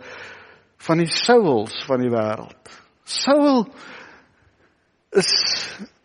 van 0.79 0.99
die 0.99 1.11
Sauls 1.11 1.85
van 1.87 2.01
die 2.01 2.11
wêreld. 2.11 2.73
Saul 3.05 3.67
is 5.11 5.33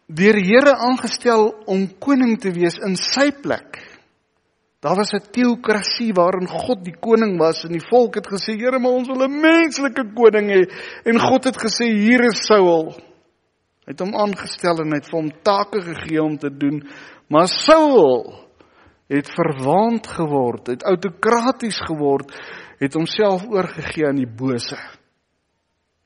deur 0.07 0.33
die 0.33 0.45
Here 0.47 0.75
aangestel 0.75 1.49
om 1.65 1.87
koning 1.99 2.37
te 2.39 2.51
wees 2.51 2.77
in 2.85 2.95
sy 2.95 3.31
plek. 3.31 3.79
Daar 4.83 4.97
was 4.99 5.13
'n 5.13 5.31
teokrasie 5.31 6.13
waarin 6.13 6.47
God 6.47 6.83
die 6.83 6.97
koning 6.99 7.39
was 7.39 7.63
en 7.63 7.71
die 7.71 7.87
volk 7.89 8.15
het 8.15 8.27
gesê, 8.27 8.57
"Here, 8.57 8.79
maar 8.79 8.91
ons 8.91 9.07
wil 9.07 9.23
'n 9.23 9.41
menslike 9.41 10.13
koning 10.13 10.49
hê." 10.51 10.71
En 11.05 11.19
God 11.19 11.43
het 11.43 11.57
gesê, 11.57 11.85
"Hier 11.85 12.21
is 12.25 12.45
Saul." 12.45 12.91
Hy 13.85 13.91
het 13.91 13.99
hom 13.99 14.15
aangestel 14.15 14.79
en 14.79 14.91
hy 14.91 14.95
het 14.95 15.09
vir 15.09 15.19
hom 15.19 15.31
take 15.43 15.81
gegee 15.81 16.21
om 16.21 16.37
te 16.37 16.49
doen 16.49 16.83
Maar 17.33 17.47
Saul 17.47 18.33
het 19.07 19.29
verwaand 19.29 20.07
geword, 20.07 20.67
het 20.67 20.83
autokraties 20.83 21.79
geword, 21.81 22.33
het 22.77 22.93
homself 22.93 23.45
oorgegee 23.49 24.07
aan 24.07 24.19
die 24.21 24.29
bose. 24.29 24.77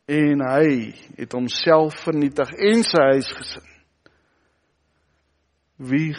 En 0.08 0.44
hy 0.48 0.94
het 1.18 1.36
homself 1.36 2.00
vernietig 2.06 2.52
en 2.52 2.84
sy 2.88 3.04
huisgesin. 3.12 3.66
Wie 5.78 6.16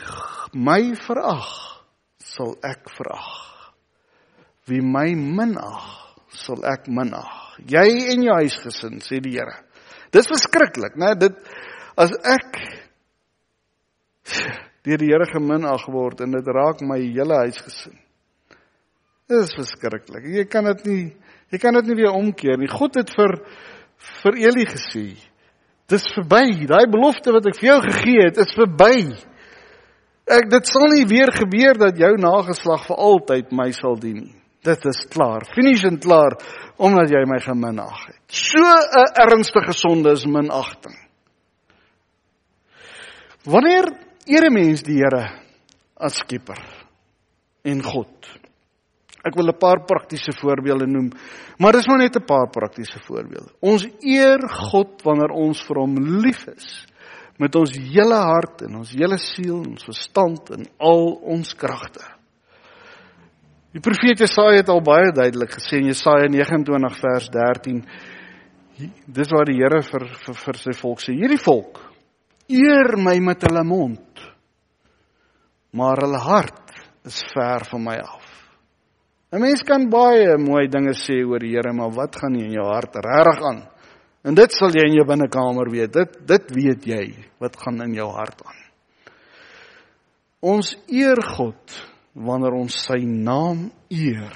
my 0.54 0.94
verag, 1.02 1.46
sal 2.22 2.54
ek 2.62 2.90
verag. 2.94 3.28
Wie 4.70 4.82
my 4.84 5.10
minag, 5.18 5.86
sal 6.30 6.62
ek 6.68 6.86
minag. 6.92 7.58
Jy 7.66 7.86
en 8.14 8.22
jou 8.22 8.36
huisgesin, 8.38 9.00
sê 9.02 9.18
die 9.24 9.34
Here. 9.34 9.56
Dis 10.14 10.28
verskriklik, 10.30 10.94
né? 11.00 11.14
Dit 11.18 11.36
as 11.98 12.12
ek 12.22 12.60
deur 14.86 15.00
die 15.00 15.08
Here 15.10 15.26
geminag 15.28 15.88
word 15.90 16.22
en 16.24 16.36
dit 16.36 16.52
raak 16.54 16.84
my 16.86 17.00
hele 17.02 17.40
huisgesin. 17.42 17.96
Dit 19.28 19.42
is 19.44 19.56
verskriklik. 19.56 20.28
Jy 20.38 20.46
kan 20.48 20.68
dit 20.70 20.86
nie 20.88 21.02
jy 21.52 21.58
kan 21.60 21.76
dit 21.80 21.88
nie 21.88 21.98
weer 21.98 22.14
omkeer 22.16 22.60
nie. 22.60 22.70
God 22.70 22.96
het 23.00 23.10
vir 23.16 23.40
vir 24.22 24.36
Eli 24.46 24.64
gesê, 24.68 25.06
dis 25.90 26.04
verby. 26.14 26.68
Daai 26.70 26.86
belofte 26.92 27.32
wat 27.34 27.48
ek 27.50 27.58
vir 27.58 27.72
jou 27.72 27.78
gegee 27.88 28.26
het, 28.28 28.38
is 28.38 28.54
verby. 28.54 29.16
Ek 30.28 30.50
dit 30.52 30.66
sal 30.68 30.90
nie 30.92 31.06
weer 31.08 31.30
gebeur 31.32 31.78
dat 31.80 31.96
jou 31.96 32.12
nageslag 32.20 32.84
vir 32.86 33.00
altyd 33.10 33.52
my 33.56 33.70
sal 33.72 33.96
dien 33.96 34.20
nie. 34.20 34.34
Dit 34.66 34.84
is 34.90 35.04
klaar. 35.08 35.46
Finish 35.54 35.84
en 35.88 35.96
klaar 36.02 36.36
omdat 36.76 37.10
jy 37.10 37.22
my 37.26 37.38
geminag 37.40 38.06
het. 38.06 38.20
So 38.28 38.60
'n 38.60 39.12
ernstige 39.24 39.72
sonde 39.72 40.12
is 40.12 40.26
minagting. 40.26 40.96
Wanneer 43.44 43.88
ere 44.26 44.50
mens 44.50 44.82
die 44.82 44.98
Here 44.98 45.40
as 45.96 46.14
skepper 46.14 46.60
en 47.64 47.82
God. 47.82 48.38
Ek 49.24 49.34
wil 49.34 49.48
'n 49.48 49.58
paar 49.58 49.84
praktiese 49.86 50.32
voorbeelde 50.32 50.86
noem, 50.86 51.10
maar 51.58 51.72
dis 51.72 51.86
maar 51.88 51.98
net 51.98 52.16
'n 52.16 52.24
paar 52.24 52.48
praktiese 52.50 53.00
voorbeelde. 53.00 53.50
Ons 53.60 53.86
eer 54.00 54.38
God 54.48 55.02
wanneer 55.02 55.30
ons 55.30 55.62
vir 55.62 55.76
hom 55.76 55.96
lief 56.22 56.46
is 56.48 56.86
met 57.38 57.55
ons 57.59 57.72
hele 57.79 58.18
hart 58.18 58.64
en 58.66 58.81
ons 58.81 58.94
hele 58.98 59.18
siel 59.22 59.61
en 59.62 59.74
ons 59.77 59.88
verstand 59.88 60.51
en 60.57 60.64
al 60.90 61.05
ons 61.35 61.55
kragte. 61.59 62.05
Die 63.72 63.85
profeet 63.85 64.20
Jesaja 64.24 64.62
het 64.62 64.70
al 64.72 64.83
baie 64.83 65.12
duidelik 65.14 65.53
gesê 65.59 65.79
in 65.83 65.90
Jesaja 65.92 66.29
29 66.31 66.98
vers 67.03 67.29
13 67.35 67.83
dis 69.07 69.31
waar 69.35 69.48
die 69.48 69.59
Here 69.59 69.83
vir, 69.83 70.07
vir 70.24 70.40
vir 70.44 70.59
sy 70.62 70.74
volk 70.79 71.03
sê 71.03 71.14
hierdie 71.14 71.40
volk 71.42 71.81
eer 72.48 72.96
my 72.96 73.16
met 73.20 73.42
hulle 73.46 73.64
mond 73.66 74.22
maar 75.79 76.01
hulle 76.03 76.20
hart 76.22 76.68
is 77.09 77.20
ver 77.33 77.64
van 77.70 77.85
my 77.85 77.96
af. 77.96 78.24
'n 79.33 79.40
Mens 79.40 79.62
kan 79.62 79.88
baie 79.90 80.37
mooi 80.38 80.68
dinge 80.68 80.94
sê 80.96 81.20
oor 81.24 81.38
die 81.38 81.53
Here, 81.55 81.72
maar 81.72 81.90
wat 81.90 82.16
gaan 82.16 82.33
nie 82.33 82.44
in 82.44 82.57
jou 82.57 82.64
hart 82.64 82.96
regtig 82.96 83.42
aan? 83.44 83.62
En 84.28 84.36
dit 84.36 84.52
sal 84.52 84.74
jy 84.76 84.84
in 84.84 84.98
jou 84.98 85.06
binnekamer 85.08 85.70
weet. 85.72 85.94
Dit 85.94 86.16
dit 86.28 86.50
weet 86.58 86.88
jy 86.90 87.04
wat 87.40 87.56
gaan 87.56 87.80
in 87.86 87.94
jou 87.96 88.08
hart 88.12 88.42
aan. 88.44 88.64
Ons 90.44 90.74
eer 90.92 91.18
God 91.34 91.78
wanneer 92.12 92.56
ons 92.58 92.76
sy 92.84 93.00
naam 93.08 93.70
eer. 93.88 94.34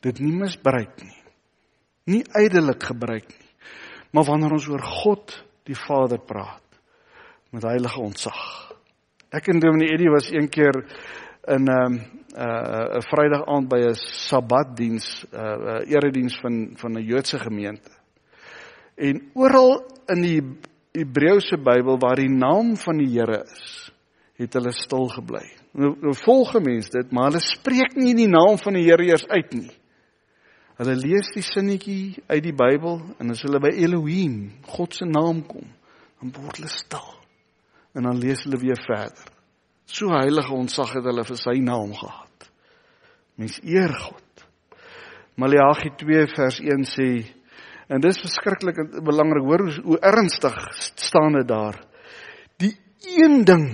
Dit 0.00 0.22
nie 0.24 0.32
misbruik 0.32 0.96
nie. 1.02 1.18
Nie 2.08 2.22
ydelik 2.40 2.88
gebruik 2.88 3.28
nie. 3.28 3.50
Maar 4.16 4.30
wanneer 4.30 4.54
ons 4.56 4.68
oor 4.70 4.84
God 5.02 5.34
die 5.68 5.76
Vader 5.76 6.22
praat 6.22 6.62
met 7.52 7.66
heilige 7.66 8.00
ontzag. 8.00 8.40
Ek 9.34 9.50
en 9.52 9.60
Dominee 9.60 9.92
Eddie 9.92 10.12
was 10.12 10.30
een 10.32 10.48
keer 10.48 10.78
in 11.52 11.66
'n 11.66 11.68
um, 11.68 11.94
'n 12.32 12.40
uh, 12.40 12.96
'n 12.96 13.04
Vrydag 13.10 13.44
aand 13.46 13.68
by 13.68 13.80
'n 13.82 13.94
Sabbatdiens, 13.94 15.26
'n 15.32 15.36
uh, 15.36 15.80
uh, 15.80 15.90
erediens 15.90 16.38
van 16.40 16.72
van 16.76 16.92
'n 16.96 17.04
Joodse 17.04 17.38
gemeente. 17.38 17.95
En 18.96 19.20
oral 19.36 19.82
in 20.12 20.22
die 20.24 20.40
Hebreëse 20.96 21.58
Bybel 21.60 21.98
waar 22.00 22.16
die 22.16 22.32
naam 22.32 22.74
van 22.80 23.00
die 23.02 23.10
Here 23.12 23.42
is, 23.44 23.90
het 24.40 24.56
hulle 24.56 24.72
stil 24.72 25.08
gebly. 25.12 25.44
Nou, 25.76 25.92
nou 26.00 26.14
volg 26.16 26.54
mense 26.64 26.92
dit, 26.92 27.12
maar 27.12 27.30
hulle 27.30 27.42
spreek 27.44 27.96
nie 28.00 28.14
die 28.16 28.30
naam 28.30 28.56
van 28.60 28.78
die 28.78 28.86
Here 28.86 29.04
eers 29.04 29.26
uit 29.28 29.52
nie. 29.56 29.72
Hulle 30.76 30.96
lees 30.96 31.28
die 31.32 31.44
sinnetjie 31.44 32.22
uit 32.28 32.42
die 32.44 32.56
Bybel 32.56 33.00
en 33.20 33.32
as 33.32 33.40
hulle 33.44 33.60
by 33.64 33.72
Elohim, 33.72 34.50
God 34.68 34.96
se 34.96 35.08
naam 35.08 35.40
kom, 35.48 35.64
dan 36.20 36.32
word 36.36 36.60
hulle 36.60 36.72
stil. 36.72 37.08
En 37.96 38.08
dan 38.08 38.20
lees 38.20 38.44
hulle 38.44 38.60
weer 38.60 38.80
verder. 38.84 39.32
So 39.88 40.10
heilige 40.12 40.52
ontsag 40.52 40.96
het 40.98 41.06
hulle 41.06 41.24
vir 41.24 41.40
sy 41.40 41.56
naam 41.64 41.94
gehad. 41.96 42.48
Mens 43.40 43.60
eer 43.64 43.92
God. 43.92 44.44
Maleagi 45.36 45.92
2 46.00 46.28
vers 46.32 46.60
1 46.64 46.88
sê 46.88 47.08
en 47.88 48.02
dis 48.02 48.18
verskriklik 48.18 48.78
belangrik 49.04 49.44
hoor 49.46 49.66
hoe, 49.66 49.74
hoe 49.84 49.98
ernstig 50.00 50.56
staan 50.96 51.38
dit 51.38 51.48
daar. 51.48 51.78
Die 52.58 52.74
een 53.16 53.44
ding 53.46 53.66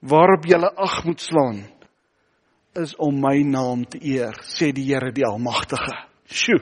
waarop 0.00 0.46
jy 0.48 0.58
ag 0.58 1.04
moet 1.06 1.20
slaan 1.20 1.62
is 2.78 2.94
om 2.96 3.20
my 3.20 3.42
naam 3.44 3.84
te 3.84 4.00
eer, 4.00 4.32
sê 4.48 4.72
die 4.72 4.86
Here 4.88 5.12
die 5.12 5.26
Almagtige. 5.28 5.92
Sjoe. 6.24 6.60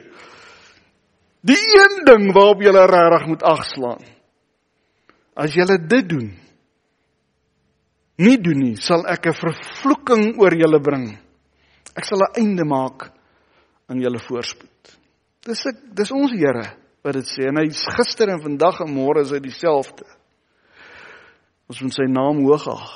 Die 1.47 1.57
een 1.57 2.03
ding 2.05 2.33
waarop 2.35 2.63
jy 2.65 2.73
regtig 2.75 3.27
moet 3.31 3.45
ag 3.47 3.63
slaan. 3.71 4.03
As 5.39 5.55
jy 5.57 5.65
dit 5.89 6.09
doen, 6.11 6.29
nie 8.21 8.37
doen 8.43 8.59
nie, 8.61 8.77
sal 8.77 9.07
ek 9.07 9.27
'n 9.27 9.39
vervloeking 9.39 10.37
oor 10.39 10.53
julle 10.53 10.81
bring. 10.83 11.17
Ek 11.97 12.05
sal 12.05 12.19
'n 12.19 12.35
einde 12.37 12.65
maak 12.65 13.13
aan 13.89 14.01
julle 14.01 14.19
voorspoed. 14.19 14.99
Dis 15.47 15.65
ek 15.67 15.95
dis 15.95 16.11
ons 16.11 16.33
Here 16.33 16.77
wat 17.05 17.17
dit 17.17 17.29
sê 17.29 17.49
en 17.49 17.61
hy's 17.63 17.83
gister 17.97 18.33
en 18.33 18.43
vandag 18.43 18.83
en 18.85 18.93
môre 18.93 19.25
is 19.25 19.33
hy 19.35 19.41
dieselfde. 19.45 20.05
Ons 21.71 21.81
moet 21.85 21.97
sy 21.97 22.09
naam 22.11 22.43
hoog 22.45 22.67
ag. 22.73 22.91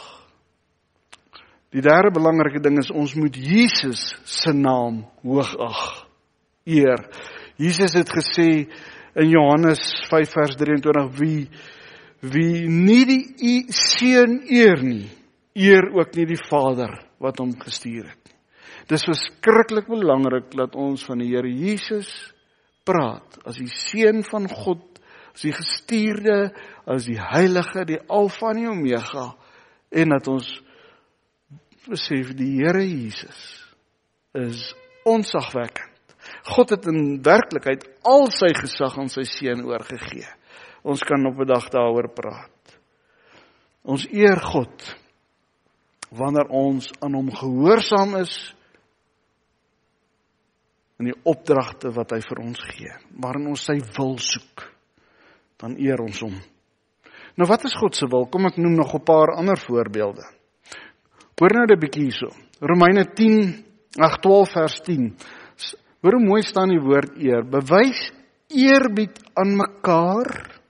Die 1.74 1.82
derde 1.82 2.12
belangrike 2.14 2.62
ding 2.62 2.78
is 2.78 2.92
ons 2.94 3.16
moet 3.18 3.34
Jesus 3.34 4.12
se 4.30 4.52
naam 4.54 5.02
hoogag, 5.26 5.80
eer. 6.70 7.00
Jesus 7.58 7.96
het 7.98 8.10
gesê 8.14 8.66
in 9.18 9.30
Johannes 9.30 9.82
5 10.10 10.36
vers 10.36 10.54
23 10.60 11.08
wie 11.18 11.40
wie 12.24 12.64
nie 12.70 13.02
die 13.04 13.56
seun 13.74 14.38
eer 14.48 14.80
nie, 14.80 15.10
eer 15.52 15.90
ook 15.92 16.14
nie 16.16 16.24
die 16.30 16.40
Vader 16.40 16.94
wat 17.20 17.42
hom 17.42 17.52
gestuur 17.60 18.06
het 18.06 18.20
nie. 18.30 18.38
Dis 18.88 19.04
verskriklik 19.04 19.90
belangrik 19.90 20.48
dat 20.56 20.76
ons 20.76 21.04
van 21.08 21.20
die 21.20 21.30
Here 21.34 21.50
Jesus 21.50 22.08
praat 22.84 23.38
as 23.48 23.58
die 23.60 23.70
seun 23.72 24.22
van 24.28 24.48
God, 24.50 24.84
as 25.34 25.44
die 25.46 25.54
gestuurde, 25.54 26.52
as 26.86 27.08
die 27.08 27.18
heilige, 27.18 27.86
die 27.88 28.00
alfa 28.08 28.52
en 28.52 28.60
die 28.60 28.70
omega 28.70 29.26
en 29.94 30.14
dat 30.14 30.28
ons 30.30 30.48
besef 31.88 32.32
die 32.36 32.56
Here 32.58 32.82
Jesus 32.84 33.42
is 34.34 34.72
onsagwekkend. 35.06 35.90
God 36.48 36.72
het 36.72 36.86
in 36.88 37.20
werklikheid 37.24 37.84
al 38.08 38.30
sy 38.32 38.50
gesag 38.56 38.96
aan 39.00 39.10
sy 39.12 39.26
seun 39.28 39.64
oorgegee. 39.68 40.26
Ons 40.84 41.04
kan 41.04 41.24
op 41.26 41.40
'n 41.40 41.46
dag 41.46 41.68
daaroor 41.68 42.08
praat. 42.12 42.78
Ons 43.84 44.06
eer 44.12 44.40
God 44.40 44.96
wanneer 46.10 46.48
ons 46.48 46.90
aan 47.00 47.14
hom 47.14 47.30
gehoorsaam 47.30 48.16
is 48.16 48.53
in 51.04 51.12
die 51.12 51.20
opdragte 51.28 51.92
wat 51.92 52.14
hy 52.16 52.20
vir 52.24 52.40
ons 52.40 52.62
gee, 52.72 52.92
waarin 53.20 53.50
ons 53.52 53.66
sy 53.68 53.76
wil 53.98 54.16
soek, 54.18 54.64
dan 55.60 55.76
eer 55.76 56.00
ons 56.00 56.22
hom. 56.24 56.34
Nou 57.36 57.48
wat 57.50 57.66
is 57.68 57.76
God 57.76 57.96
se 57.98 58.08
wil? 58.08 58.28
Kom 58.30 58.46
ek 58.46 58.56
noem 58.56 58.76
nog 58.78 58.94
'n 58.94 59.04
paar 59.04 59.34
ander 59.36 59.58
voorbeelde. 59.58 60.24
Hoor 61.38 61.52
nou 61.52 61.66
'n 61.66 61.80
bietjie 61.80 62.04
hierso. 62.04 62.30
Romeine 62.60 63.04
10, 63.04 63.64
ag 63.98 64.20
12 64.20 64.52
vers 64.52 64.80
10. 64.80 65.16
Hoor 66.00 66.12
hoe 66.12 66.26
mooi 66.26 66.42
staan 66.42 66.68
die 66.68 66.80
woord 66.80 67.16
eer. 67.16 67.42
Bewys 67.42 68.12
eerbied 68.48 69.18
aan 69.34 69.56
mekaar 69.56 70.60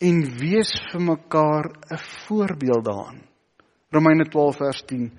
en 0.00 0.22
wees 0.38 0.72
vir 0.90 1.00
mekaar 1.00 1.70
'n 1.90 1.98
voorbeeld 2.26 2.84
daarin. 2.84 3.22
Romeine 3.90 4.24
12 4.24 4.56
vers 4.56 4.82
10. 4.86 5.12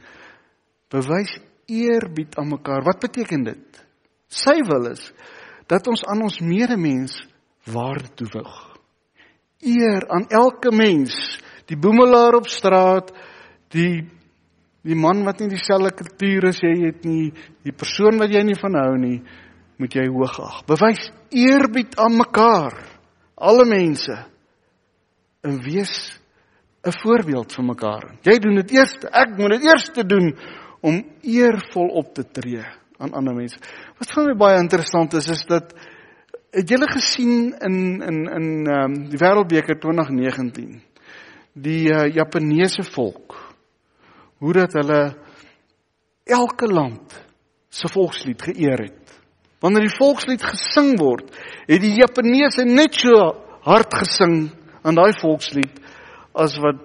Bewys 0.89 1.39
eerbied 1.69 2.36
aan 2.38 2.49
mekaar. 2.49 2.84
Wat 2.84 2.99
beteken 2.99 3.43
dit? 3.43 3.84
Sy 4.29 4.60
wil 4.67 4.91
is 4.91 5.12
dat 5.69 5.88
ons 5.88 6.01
aan 6.10 6.23
ons 6.25 6.39
medemens 6.41 7.13
waarde 7.69 8.10
toewig. 8.17 8.53
Eer 9.62 10.05
aan 10.10 10.25
elke 10.34 10.71
mens, 10.73 11.13
die 11.69 11.77
boemelaar 11.77 12.39
op 12.39 12.47
straat, 12.49 13.12
die 13.73 14.08
die 14.88 14.95
man 14.95 15.25
wat 15.27 15.41
nie 15.41 15.49
dieselfde 15.51 15.91
kultuur 15.91 16.47
as 16.49 16.62
jy 16.63 16.71
het 16.86 17.03
nie, 17.05 17.34
die 17.67 17.73
persoon 17.75 18.17
wat 18.17 18.32
jy 18.32 18.45
nie 18.47 18.55
van 18.58 18.77
hou 18.79 18.93
nie, 18.97 19.17
moet 19.77 19.95
jy 19.95 20.05
hoog 20.08 20.38
ag. 20.39 20.62
Bewys 20.71 21.10
eerbied 21.36 21.97
aan 21.99 22.15
mekaar, 22.17 22.77
alle 23.36 23.65
mense. 23.67 24.15
En 25.43 25.60
wees 25.63 26.19
'n 26.84 26.95
voorbeeld 27.03 27.53
vir 27.53 27.65
mekaar. 27.65 28.03
Jy 28.23 28.39
doen 28.39 28.55
dit 28.55 28.71
eers, 28.71 28.93
ek 29.12 29.38
moet 29.38 29.51
dit 29.51 29.63
eers 29.67 29.89
doen 30.08 30.34
om 30.81 31.01
eervol 31.21 31.89
op 32.01 32.13
te 32.15 32.23
tree 32.23 32.63
aan 32.99 33.13
ander 33.15 33.35
mense. 33.35 33.59
Wat 33.99 34.11
vir 34.15 34.29
my 34.29 34.35
baie 34.39 34.59
interessant 34.59 35.13
is 35.19 35.29
is 35.31 35.45
dat 35.47 35.73
het 36.51 36.69
julle 36.69 36.87
gesien 36.91 37.53
in 37.59 38.01
in 38.01 38.19
in 38.27 38.47
ehm 38.67 38.85
um, 38.85 39.09
die 39.09 39.19
Wêreldbeker 39.21 39.79
2019 39.79 40.81
die 41.53 41.89
uh, 41.91 42.07
Japaneese 42.13 42.83
volk 42.93 43.35
hoe 44.39 44.53
dat 44.53 44.73
hulle 44.73 45.01
elke 46.23 46.67
land 46.67 47.15
se 47.69 47.89
volkslied 47.91 48.41
geëer 48.41 48.85
het. 48.87 49.19
Wanneer 49.59 49.89
die 49.89 49.97
volkslied 49.97 50.43
gesing 50.43 50.95
word, 50.99 51.27
het 51.67 51.81
die 51.83 51.97
Japaneese 51.99 52.63
net 52.65 52.95
so 52.95 53.17
hard 53.67 53.93
gesing 53.93 54.49
aan 54.81 54.95
daai 54.95 55.11
volkslied 55.19 55.81
as 56.33 56.55
wat 56.63 56.79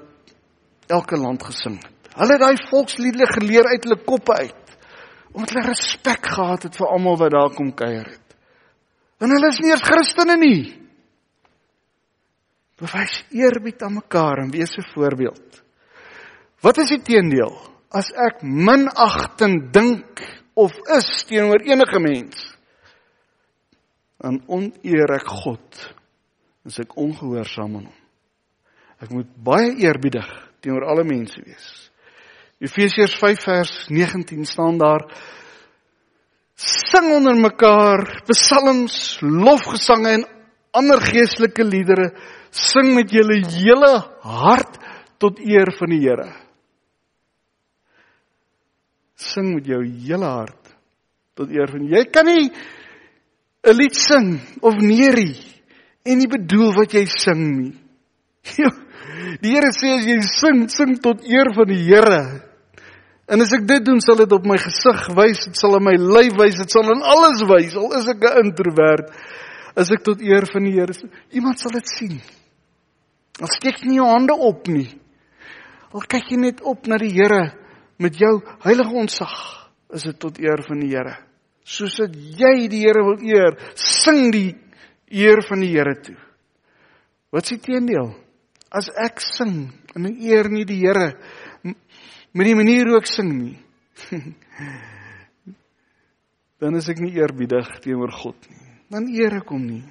elke 0.91 1.17
land 1.17 1.45
gesing 1.47 1.79
het. 1.79 1.94
Hulle 2.15 2.37
het 2.37 2.43
daai 2.43 2.69
volksliedere 2.71 3.27
geleer 3.33 3.67
uit 3.73 3.87
hulle 3.87 4.05
koppe 4.05 4.37
uit 4.39 4.61
omdat 5.35 5.51
hulle 5.51 5.67
respek 5.67 6.29
gehad 6.31 6.63
het 6.69 6.77
vir 6.79 6.93
almal 6.95 7.17
wat 7.19 7.33
daar 7.35 7.55
kom 7.57 7.73
kuier 7.75 8.07
het. 8.07 8.35
En 9.19 9.33
hulle 9.35 9.49
is 9.51 9.59
nie 9.59 9.73
eens 9.73 9.83
Christene 9.83 10.37
nie. 10.39 10.61
Bewys 12.79 13.17
eerbied 13.35 13.83
aan 13.83 13.99
mekaar 13.99 14.45
en 14.45 14.53
wees 14.55 14.77
'n 14.79 14.87
voorbeeld. 14.95 15.63
Wat 16.61 16.79
is 16.79 16.89
die 16.89 17.03
teendeel? 17.03 17.55
As 17.91 18.11
ek 18.11 18.43
minagting 18.43 19.71
dink 19.71 20.23
of 20.55 20.73
is 20.97 21.25
teenoor 21.27 21.61
enige 21.61 22.01
mens, 22.01 22.57
dan 24.19 24.43
oneer 24.47 25.15
ek 25.15 25.27
God. 25.27 25.95
As 26.65 26.79
ek 26.79 26.97
ongehoorsaam 26.97 27.77
aan 27.77 27.85
hom. 27.85 28.01
Ek 28.99 29.11
moet 29.11 29.29
baie 29.37 29.75
eerbiedig 29.77 30.51
teenoor 30.61 30.85
alle 30.85 31.05
mense 31.05 31.43
wees. 31.45 31.84
Efesiërs 32.65 33.15
5 33.21 33.43
vers 33.45 33.73
19 33.93 34.45
staan 34.49 34.79
daar 34.81 35.05
sing 36.57 37.11
onder 37.13 37.37
mekaar 37.37 38.07
psalms, 38.31 39.19
lofgesange 39.21 40.15
en 40.15 40.25
ander 40.73 41.03
geestelike 41.03 41.67
liedere, 41.67 42.13
sing 42.55 42.95
met 42.97 43.13
julle 43.13 43.41
hele 43.53 43.93
hart 44.23 44.79
tot 45.21 45.43
eer 45.43 45.75
van 45.77 45.93
die 45.93 46.01
Here. 46.07 46.31
Sing 49.15 49.53
met 49.55 49.69
jou 49.69 49.83
hele 49.85 50.31
hart 50.31 50.73
tot 51.35 51.51
eer 51.51 51.69
van 51.71 51.85
jy 51.91 52.05
kan 52.15 52.27
nie 52.27 52.51
'n 53.65 53.77
lied 53.77 53.95
sing 53.95 54.41
of 54.63 54.75
neerie 54.81 55.37
en 56.05 56.19
nie 56.19 56.29
bedoel 56.29 56.73
wat 56.75 56.95
jy 56.95 57.05
sing 57.07 57.43
nie. 57.59 57.75
Die 59.43 59.55
Here 59.55 59.71
sê 59.73 59.95
as 59.99 60.07
jy 60.07 60.21
sing, 60.23 60.69
sing 60.69 60.99
tot 61.01 61.25
eer 61.25 61.53
van 61.55 61.69
die 61.69 61.83
Here. 61.87 62.54
En 63.25 63.41
as 63.41 63.55
ek 63.57 63.65
dit 63.69 63.85
doen, 63.85 64.01
sal 64.05 64.19
dit 64.21 64.33
op 64.37 64.45
my 64.49 64.57
gesig 64.61 65.07
wys, 65.17 65.47
dit 65.49 65.57
sal 65.57 65.79
in 65.79 65.87
my 65.87 65.95
lyf 65.97 66.35
wys, 66.37 66.59
dit 66.61 66.73
sal 66.75 66.91
in 66.93 67.01
alles 67.15 67.41
wys. 67.49 67.77
Al 67.81 67.95
is 67.97 68.09
ek 68.13 68.21
'n 68.21 68.45
introwert, 68.45 69.09
as 69.77 69.91
ek 69.91 70.05
tot 70.05 70.21
eer 70.21 70.45
van 70.53 70.65
die 70.65 70.75
Here, 70.77 70.93
iemand 71.33 71.59
sal 71.59 71.73
dit 71.73 71.89
sien. 71.89 72.21
Al 73.41 73.49
steek 73.49 73.83
nie 73.85 73.97
jou 73.97 74.07
hande 74.07 74.35
op 74.35 74.69
nie. 74.69 74.91
Al 75.93 76.01
kyk 76.01 76.31
jy 76.31 76.37
net 76.37 76.61
op 76.63 76.87
na 76.87 76.99
die 76.99 77.11
Here 77.11 77.55
met 77.99 78.19
jou 78.19 78.43
heilige 78.61 78.93
ontsag, 78.93 79.71
is 79.95 80.03
dit 80.03 80.19
tot 80.19 80.39
eer 80.39 80.63
van 80.69 80.81
die 80.81 80.91
Here. 80.91 81.17
Soos 81.65 81.97
dat 81.97 82.15
jy 82.15 82.69
die 82.69 82.85
Here 82.85 83.03
wil 83.03 83.19
eer, 83.25 83.57
sing 83.75 84.31
die 84.31 84.55
eer 85.11 85.43
van 85.49 85.61
die 85.61 85.73
Here 85.73 85.95
toe. 86.03 86.17
Wat 87.33 87.47
s'ie 87.47 87.59
teendeel? 87.59 88.15
As 88.71 88.91
ek 88.91 89.21
sing 89.21 89.73
en 89.95 90.07
ek 90.07 90.21
eer 90.21 90.51
nie 90.51 90.65
die 90.65 90.83
Here 90.83 91.15
met 92.35 92.49
die 92.49 92.57
manier 92.59 92.91
hoe 92.91 92.99
ek 92.99 93.09
sing 93.09 93.31
nie, 93.33 93.57
dan 96.63 96.77
is 96.79 96.89
ek 96.91 97.01
nie 97.03 97.15
eerbiedig 97.17 97.69
teenoor 97.85 98.13
God 98.15 98.39
nie. 98.51 98.63
Dan 98.91 99.09
eer 99.11 99.39
ek 99.41 99.51
hom 99.51 99.65
nie. 99.65 99.85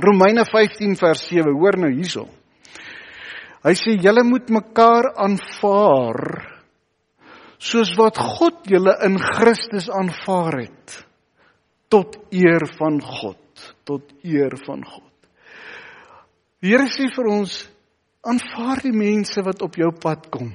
Romeine 0.00 0.44
15 0.46 0.94
vers 1.00 1.24
7, 1.28 1.52
hoor 1.56 1.76
nou 1.80 1.90
hierso. 1.92 2.26
Hy 3.60 3.74
sê 3.76 3.96
julle 4.00 4.22
moet 4.24 4.48
mekaar 4.52 5.10
aanvaar 5.20 6.20
soos 7.60 7.92
wat 7.98 8.16
God 8.16 8.64
julle 8.72 8.94
in 9.04 9.18
Christus 9.20 9.90
aanvaar 9.92 10.62
het 10.62 10.96
tot 11.92 12.16
eer 12.32 12.64
van 12.78 13.00
God, 13.04 13.42
tot 13.84 14.14
eer 14.24 14.54
van 14.64 14.84
God. 14.86 15.10
Die 16.60 16.72
Here 16.72 16.86
sê 16.92 17.08
vir 17.12 17.28
ons 17.32 17.58
aanvaar 18.24 18.82
die 18.84 18.94
mense 18.94 19.42
wat 19.44 19.62
op 19.64 19.76
jou 19.80 19.90
pad 19.96 20.28
kom. 20.32 20.52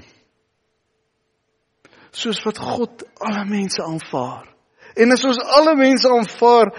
Soos 2.16 2.40
wat 2.46 2.60
God 2.62 3.04
alle 3.20 3.44
mense 3.50 3.84
aanvaar. 3.84 4.48
En 4.96 5.12
as 5.12 5.26
ons 5.28 5.42
alle 5.58 5.76
mense 5.76 6.08
aanvaar, 6.08 6.72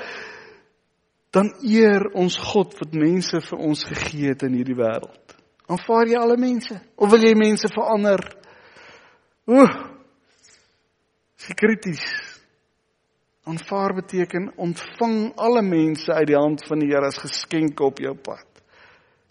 dan 1.37 1.51
eer 1.61 2.07
ons 2.17 2.39
God 2.41 2.73
wat 2.81 2.95
mense 2.97 3.41
vir 3.45 3.65
ons 3.69 3.83
gegee 3.85 4.33
het 4.33 4.47
in 4.47 4.57
hierdie 4.57 4.79
wêreld. 4.79 5.37
Aanvaar 5.69 6.09
jy 6.09 6.17
alle 6.21 6.39
mense 6.41 6.79
of 6.97 7.11
wil 7.13 7.27
jy 7.27 7.35
mense 7.37 7.69
verander? 7.75 8.23
Ooh. 9.51 9.75
Dis 11.37 11.59
krities. 11.59 12.07
Aanvaar 13.47 13.99
beteken 14.01 14.49
ontvang 14.57 15.19
alle 15.39 15.63
mense 15.63 16.11
uit 16.13 16.31
die 16.31 16.39
hand 16.39 16.65
van 16.67 16.81
die 16.83 16.89
Here 16.91 17.11
as 17.11 17.21
geskenke 17.23 17.85
op 17.85 18.01
jou 18.03 18.15
pad. 18.17 18.47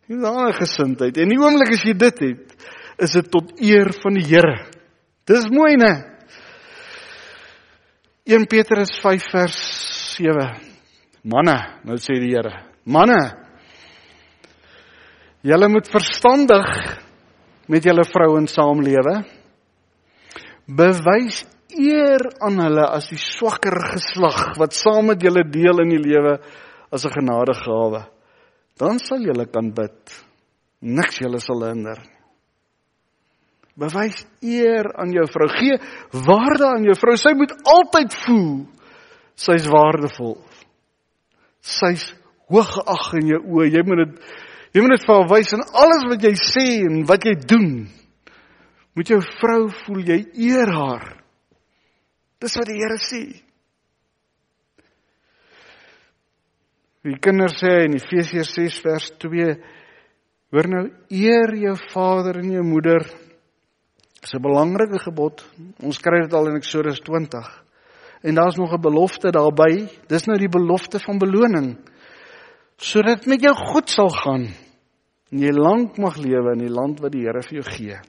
Nie 0.08 0.22
daai 0.22 0.54
gesindheid. 0.56 1.18
En 1.18 1.34
die 1.34 1.40
oomblik 1.42 1.74
as 1.76 1.84
jy 1.88 1.96
dit 1.98 2.22
het, 2.28 2.54
is 3.02 3.16
dit 3.18 3.32
tot 3.34 3.56
eer 3.60 3.90
van 4.04 4.20
die 4.20 4.28
Here. 4.30 4.56
Dis 5.26 5.48
mooi, 5.50 5.74
né? 5.82 5.94
1 8.26 8.46
Petrus 8.50 8.94
5 9.02 9.32
vers 9.34 9.58
7 10.18 10.76
Manne, 11.26 11.56
nou 11.86 11.98
sê 11.98 12.20
die 12.22 12.30
Here, 12.36 12.52
manne, 12.86 13.18
julle 15.42 15.70
moet 15.74 15.90
verstandig 15.90 16.70
met 17.74 17.86
julle 17.86 18.06
vrouens 18.06 18.54
saamlewe. 18.54 19.16
Bewys 20.70 21.42
eer 21.74 22.28
aan 22.46 22.62
hulle 22.62 22.86
as 22.86 23.10
die 23.10 23.18
swakker 23.22 23.74
geslag 23.96 24.54
wat 24.62 24.78
saam 24.78 25.10
met 25.10 25.26
julle 25.26 25.48
deel 25.50 25.82
in 25.82 25.96
die 25.96 26.04
lewe 26.04 26.38
as 26.94 27.06
'n 27.06 27.16
genadegawe. 27.18 28.06
Dan 28.78 29.00
sal 29.00 29.26
julle 29.26 29.46
kan 29.46 29.74
bid. 29.74 29.98
Niks 30.82 31.18
julle 31.22 31.40
sal 31.40 31.66
hinder. 31.66 31.98
Bewys 33.76 34.22
eer 34.42 34.88
aan 34.96 35.12
jou 35.12 35.26
vrou. 35.32 35.50
Gee 35.52 35.80
waarde 36.26 36.68
aan 36.70 36.86
jou 36.88 36.96
vrou. 37.00 37.18
Sy 37.20 37.36
moet 37.36 37.56
altyd 37.68 38.16
voel 38.26 38.54
sy's 39.36 39.66
waardevol 39.68 40.38
sy's 41.66 42.06
hoog 42.52 42.70
geag 42.78 43.08
in 43.20 43.32
jou 43.34 43.42
oë. 43.58 43.72
Jy 43.74 43.84
moet 43.88 44.04
dit 44.04 44.34
jy 44.76 44.84
moet 44.84 44.98
dit 44.98 45.06
vir 45.08 45.16
haar 45.16 45.30
wys 45.32 45.54
in 45.56 45.64
alles 45.82 46.06
wat 46.12 46.26
jy 46.28 46.34
sê 46.40 46.66
en 46.86 47.04
wat 47.10 47.26
jy 47.26 47.36
doen. 47.48 47.70
Moet 48.96 49.12
jou 49.12 49.22
vrou 49.42 49.62
voel 49.84 50.04
jy 50.12 50.20
eer 50.48 50.72
haar. 50.72 51.08
Dis 52.44 52.56
wat 52.60 52.70
die 52.70 52.78
Here 52.80 53.00
sê. 53.02 53.24
Die 57.06 57.18
kinders 57.22 57.58
sê 57.62 57.86
in 57.86 57.98
Efesiërs 57.98 58.54
6 58.58 58.80
vers 58.84 59.10
2 59.22 59.50
hoor 60.56 60.70
nou 60.72 60.86
eer 61.14 61.54
jou 61.60 61.76
vader 61.92 62.42
en 62.42 62.52
jou 62.58 62.64
moeder. 62.66 63.06
Dis 64.26 64.34
'n 64.34 64.42
belangrike 64.42 64.98
gebod. 65.00 65.46
Ons 65.86 66.00
kry 66.02 66.24
dit 66.24 66.34
al 66.34 66.48
in 66.50 66.56
Eksodus 66.58 67.00
20. 67.06 67.46
En 68.26 68.36
daar's 68.36 68.56
nog 68.58 68.74
'n 68.74 68.82
belofte 68.82 69.30
daarbey. 69.30 69.88
Dis 70.08 70.26
nou 70.26 70.38
die 70.38 70.50
belofte 70.50 71.00
van 71.00 71.18
beloning. 71.18 71.78
Sodat 72.78 73.26
met 73.26 73.42
jou 73.42 73.54
goed 73.54 73.90
sal 73.90 74.10
gaan 74.10 74.50
en 75.32 75.40
jy 75.40 75.52
lank 75.52 75.98
mag 75.98 76.18
lewe 76.18 76.54
in 76.54 76.60
die 76.60 76.74
land 76.74 77.00
wat 77.00 77.12
die 77.12 77.22
Here 77.22 77.42
vir 77.42 77.62
jou 77.62 77.64
gee. 77.64 78.00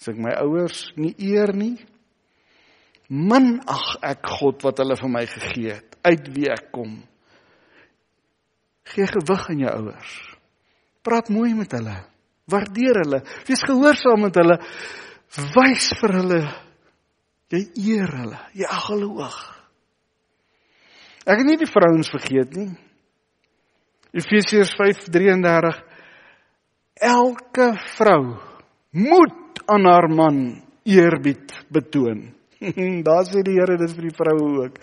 As 0.00 0.08
ek 0.08 0.16
my 0.16 0.32
ouers 0.40 0.92
nie 0.96 1.14
eer 1.18 1.52
nie, 1.54 1.78
min 3.08 3.60
ag 3.66 3.96
ek 4.02 4.26
God 4.26 4.62
wat 4.62 4.78
hulle 4.78 4.96
vir 4.96 5.08
my 5.08 5.26
gegee 5.26 5.72
het, 5.72 5.96
uit 6.02 6.28
wie 6.34 6.50
ek 6.50 6.72
kom. 6.72 7.02
Gee 8.84 9.06
gewig 9.06 9.48
aan 9.48 9.58
jou 9.58 9.70
ouers. 9.70 10.36
Praat 11.02 11.28
mooi 11.28 11.54
met 11.54 11.72
hulle. 11.72 12.12
Waardeer 12.50 13.04
hulle. 13.04 13.22
Wees 13.46 13.62
gehoorsaam 13.62 14.26
met 14.26 14.36
hulle. 14.40 14.58
Wys 15.54 15.92
vir 16.00 16.18
hulle 16.20 16.42
Jy 17.52 17.66
eer 17.76 18.12
hulle. 18.16 18.38
Jy 18.56 18.64
ag 18.64 18.86
hulle 18.88 19.10
hoog. 19.12 19.40
Ek 21.28 21.42
het 21.42 21.46
nie 21.46 21.58
die 21.60 21.68
vrouens 21.68 22.08
vergeet 22.10 22.54
nie. 22.56 22.70
Efesiërs 24.16 24.72
5:33 24.78 25.82
Elke 27.02 27.68
vrou 27.96 28.22
moet 28.96 29.60
aan 29.66 29.88
haar 29.88 30.08
man 30.08 30.38
eerbied 30.84 31.52
betoon. 31.72 32.30
Daar 33.06 33.28
sê 33.28 33.42
die 33.44 33.58
Here 33.58 33.76
dit 33.76 33.94
vir 33.96 34.08
die 34.08 34.16
vroue 34.16 34.48
ook. 34.64 34.80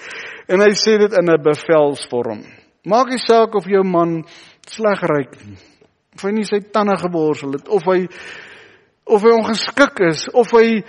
En 0.50 0.62
hy 0.62 0.72
sê 0.78 0.98
dit 1.02 1.18
in 1.18 1.30
'n 1.32 1.42
bevelsvorm. 1.42 2.44
Maak 2.86 3.10
nie 3.10 3.24
saak 3.26 3.56
of 3.56 3.66
jou 3.66 3.84
man 3.84 4.24
sleg 4.68 5.02
ryk 5.02 5.34
nie. 5.46 5.58
Of 6.20 6.26
hy 6.28 6.34
nie 6.36 6.48
sy 6.48 6.60
tande 6.68 6.98
geborsel 7.00 7.54
het 7.56 7.70
of 7.72 7.86
hy 7.88 8.02
of 9.10 9.24
hy 9.24 9.32
ongeskik 9.38 10.02
is 10.04 10.26
of 10.36 10.52
hy 10.52 10.82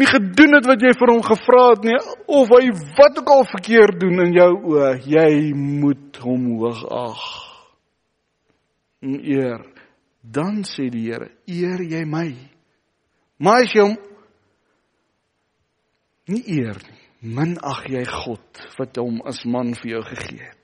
nie 0.00 0.08
gedoen 0.08 0.56
het 0.56 0.66
wat 0.66 0.80
jy 0.80 0.94
vir 0.96 1.12
hom 1.12 1.20
gevra 1.26 1.66
het 1.74 1.84
nie 1.84 1.98
of 2.24 2.48
hy 2.56 2.70
wat 2.96 3.20
ook 3.20 3.32
al 3.34 3.44
verkeerd 3.50 4.00
doen 4.00 4.24
in 4.24 4.32
jou 4.38 4.48
oë 4.72 4.94
jy 5.04 5.52
moet 5.52 6.16
hom 6.24 6.48
hoog 6.62 6.80
ag 6.88 7.26
en 9.04 9.20
eer. 9.20 9.60
Dan 10.24 10.64
sê 10.66 10.88
die 10.90 11.04
Here 11.06 11.28
eer 11.46 11.84
jy 11.84 12.00
my? 12.08 12.32
Maar 13.38 13.66
as 13.68 13.76
jy 13.76 13.84
hom 13.84 13.98
nie 16.32 16.42
eer 16.58 16.80
nie 16.88 17.34
min 17.38 17.58
ag 17.60 17.84
jy 17.92 18.06
God 18.08 18.64
wat 18.80 18.96
hom 18.96 19.20
as 19.28 19.44
man 19.44 19.76
vir 19.76 19.98
jou 19.98 20.02
gegee 20.08 20.48
het 20.48 20.57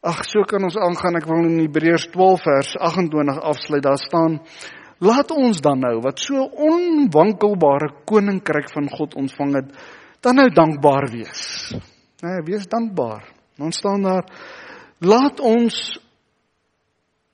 Ag 0.00 0.22
so 0.24 0.44
kan 0.48 0.64
ons 0.64 0.78
aangaan 0.80 1.18
ek 1.20 1.26
wil 1.28 1.44
in 1.44 1.58
Hebreërs 1.60 2.06
12 2.14 2.44
vers 2.44 2.76
28 2.80 3.40
afsluit 3.52 3.84
daar 3.84 4.00
staan 4.00 4.38
Laat 5.00 5.32
ons 5.32 5.62
dan 5.64 5.80
nou 5.80 5.94
wat 6.04 6.20
so 6.20 6.42
onwankelbare 6.60 7.88
koninkryk 8.08 8.68
van 8.68 8.88
God 8.92 9.16
ontvang 9.16 9.54
het, 9.56 9.70
dan 10.20 10.36
nou 10.36 10.50
dankbaar 10.52 11.06
wees. 11.08 11.72
Nee, 12.20 12.42
wees 12.44 12.66
dankbaar. 12.68 13.24
Dan 13.56 13.72
staan 13.72 14.04
daar 14.04 14.28
laat 15.00 15.40
ons 15.40 15.96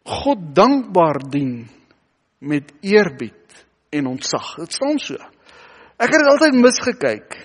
God 0.07 0.45
dankbaar 0.55 1.19
dien 1.31 1.67
met 2.39 2.71
eerbied 2.87 3.67
en 3.91 4.07
ontzag. 4.15 4.55
Dit 4.63 4.79
staan 4.79 5.03
so. 5.03 5.19
Ek 5.99 6.13
het 6.13 6.23
dit 6.23 6.31
altyd 6.31 6.61
misgekyk. 6.63 7.37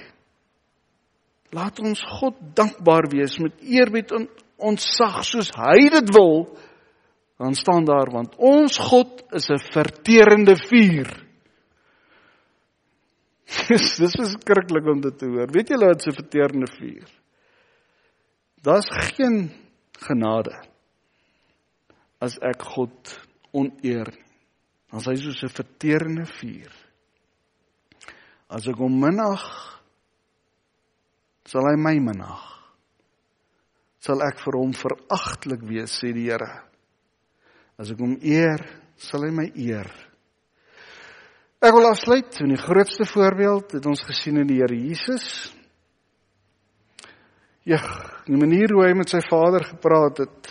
Laat 1.58 1.82
ons 1.82 2.04
God 2.22 2.38
dankbaar 2.54 3.10
wees 3.10 3.40
met 3.42 3.58
eerbied 3.66 4.14
en 4.14 4.30
ontzag 4.62 5.24
soos 5.26 5.52
hy 5.58 5.90
dit 5.90 6.14
wil 6.16 6.46
dan 7.42 7.56
staan 7.58 7.86
daar 7.86 8.12
want 8.14 8.36
ons 8.38 8.78
God 8.78 9.24
is 9.34 9.50
'n 9.50 9.62
verterende 9.74 10.56
vuur. 10.56 11.10
dis 13.68 13.96
dis 13.98 14.16
is 14.16 14.36
skrikkelik 14.38 14.86
om 14.86 15.02
dit 15.02 15.18
te 15.18 15.26
hoor. 15.26 15.50
Weet 15.52 15.74
julle 15.74 15.88
wat 15.90 16.06
'n 16.08 16.20
verterende 16.22 16.70
vuur? 16.78 17.10
Daar's 18.62 18.90
geen 18.90 19.50
genade 19.98 20.54
as 22.22 22.38
ek 22.42 22.62
God 22.62 23.20
oneer. 23.52 24.14
Dan 24.92 25.00
is 25.00 25.06
hy 25.06 25.16
soos 25.16 25.44
'n 25.44 25.50
verterende 25.50 26.26
vuur. 26.26 26.72
As 28.50 28.68
ek 28.68 28.78
hom 28.78 29.00
minag, 29.00 29.44
sal 31.46 31.66
hy 31.66 31.76
my 31.76 31.98
minag. 32.00 32.51
Sal 34.02 34.24
ek 34.26 34.40
vir 34.42 34.58
hom 34.58 34.72
veragtelik 34.74 35.66
wees, 35.70 35.94
sê 36.00 36.10
die 36.16 36.26
Here. 36.32 36.50
As 37.78 37.92
ek 37.94 38.02
hom 38.02 38.16
eer, 38.26 38.64
sal 38.98 39.28
hy 39.28 39.32
my 39.36 39.48
eer. 39.54 39.90
Ek 41.62 41.76
wil 41.76 41.86
afsluit 41.92 42.40
met 42.42 42.56
die 42.56 42.64
grootste 42.64 43.06
voorbeeld 43.06 43.76
het 43.78 43.86
ons 43.86 44.02
gesien 44.08 44.42
in 44.42 44.50
die 44.50 44.58
Here 44.64 44.78
Jesus. 44.78 45.52
Ja, 47.70 47.78
die 48.26 48.42
manier 48.42 48.74
hoe 48.74 48.88
hy 48.88 48.96
met 48.98 49.14
sy 49.14 49.22
Vader 49.28 49.68
gepraat 49.70 50.24
het, 50.24 50.50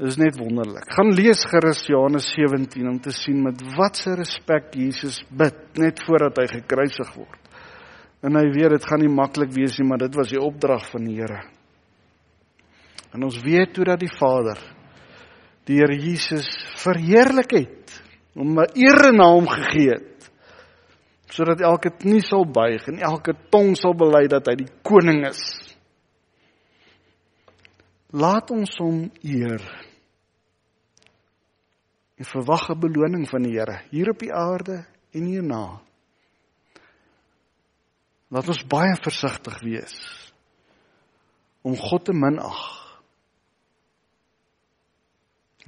is 0.00 0.16
net 0.16 0.38
wonderlik. 0.40 0.88
Gaan 0.96 1.12
lees 1.12 1.44
gerus 1.50 1.84
Johannes 1.84 2.30
17 2.32 2.88
om 2.88 2.96
te 3.04 3.12
sien 3.12 3.42
met 3.44 3.60
watse 3.76 4.16
respek 4.16 4.72
Jesus 4.72 5.20
bid 5.28 5.76
net 5.76 6.00
voordat 6.06 6.40
hy 6.40 6.48
gekruisig 6.54 7.12
word. 7.18 7.40
En 8.24 8.40
hy 8.40 8.46
weet 8.56 8.78
dit 8.78 8.88
gaan 8.88 9.04
nie 9.04 9.12
maklik 9.12 9.52
wees 9.52 9.76
nie, 9.76 9.88
maar 9.88 10.00
dit 10.00 10.16
was 10.16 10.32
die 10.32 10.40
opdrag 10.40 10.88
van 10.88 11.04
die 11.04 11.20
Here. 11.20 11.42
En 13.14 13.24
ons 13.26 13.40
weet 13.42 13.72
toe 13.74 13.84
dat 13.84 14.00
die 14.00 14.12
Vader 14.12 14.58
die 15.68 15.78
Here 15.78 15.94
Jesus 15.94 16.48
verheerlik 16.80 17.52
het, 17.54 18.00
hom 18.34 18.58
'n 18.58 18.72
ere 18.74 19.12
na 19.12 19.28
hom 19.30 19.46
gegee 19.46 19.90
het 19.94 20.08
sodat 21.30 21.60
elke 21.60 21.90
knie 21.94 22.22
sal 22.26 22.44
buig 22.44 22.88
en 22.88 22.98
elke 22.98 23.32
tong 23.50 23.76
sal 23.78 23.94
bely 23.94 24.26
dat 24.26 24.48
hy 24.50 24.56
die 24.64 24.72
koning 24.82 25.22
is. 25.28 25.38
Laat 28.10 28.50
ons 28.50 28.74
hom 28.78 29.12
eer 29.22 29.62
en 32.18 32.24
verwag 32.24 32.70
'n 32.70 32.80
beloning 32.80 33.28
van 33.28 33.42
die 33.42 33.54
Here 33.54 33.82
hier 33.90 34.10
op 34.10 34.18
die 34.18 34.32
aarde 34.32 34.84
en 35.14 35.24
hierna. 35.24 35.80
Laat 38.28 38.48
ons 38.48 38.66
baie 38.66 38.96
versigtig 39.02 39.60
wees 39.60 39.96
om 41.62 41.76
God 41.76 42.04
te 42.04 42.12
minag 42.12 42.79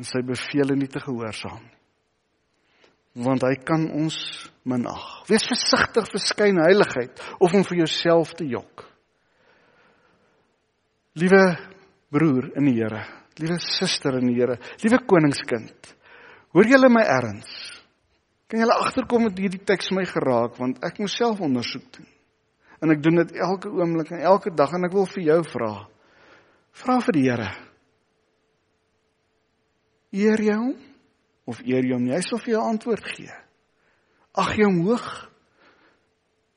en 0.02 0.08
sy 0.08 0.24
beveel 0.26 0.74
nie 0.74 0.90
te 0.90 1.00
gehoorsaam 1.02 1.62
nie. 1.62 1.78
Want 3.22 3.44
hy 3.44 3.54
kan 3.60 3.84
ons 3.92 4.16
minag. 4.66 5.02
Wees 5.28 5.44
versigtig 5.46 6.06
vir 6.08 6.22
skyn 6.24 6.58
heiligheid 6.64 7.20
of 7.44 7.54
om 7.54 7.62
vir 7.68 7.82
jouself 7.84 8.32
te 8.34 8.46
jok. 8.48 8.86
Liewe 11.20 11.42
broer 12.12 12.54
in 12.56 12.70
die 12.70 12.78
Here, 12.80 13.02
liewe 13.38 13.58
suster 13.60 14.16
in 14.16 14.30
die 14.32 14.38
Here, 14.40 14.56
liewe 14.80 15.02
koningskind, 15.06 15.92
Hoor 16.52 16.68
julle 16.68 16.90
my 16.92 17.00
erns? 17.08 17.48
Kan 18.44 18.60
julle 18.60 18.74
agterkom 18.84 19.22
met 19.24 19.38
hierdie 19.40 19.62
teks 19.64 19.88
my 19.96 20.04
geraak 20.08 20.58
want 20.60 20.82
ek 20.84 20.98
moet 21.00 21.12
self 21.12 21.40
ondersoek 21.40 21.86
doen. 21.96 22.08
En 22.84 22.92
ek 22.92 23.00
doen 23.00 23.22
dit 23.22 23.36
elke 23.40 23.70
oomblik 23.72 24.10
en 24.12 24.24
elke 24.34 24.52
dag 24.52 24.74
en 24.76 24.84
ek 24.84 24.92
wil 24.92 25.08
vir 25.14 25.24
jou 25.30 25.38
vra. 25.54 25.70
Vra 26.82 26.98
vir 27.06 27.16
die 27.16 27.24
Here. 27.30 27.48
Eer 30.12 30.40
jy 30.44 30.56
hom 30.56 30.74
of 31.48 31.60
eer 31.64 31.84
jy 31.84 31.94
hom 31.94 32.04
nie? 32.04 32.14
Hy 32.14 32.22
sal 32.24 32.40
vir 32.42 32.54
jou 32.54 32.64
antwoord 32.64 33.06
gee. 33.14 33.36
Ag 34.38 34.56
jy 34.56 34.66
hom 34.68 34.82
hoog 34.86 35.08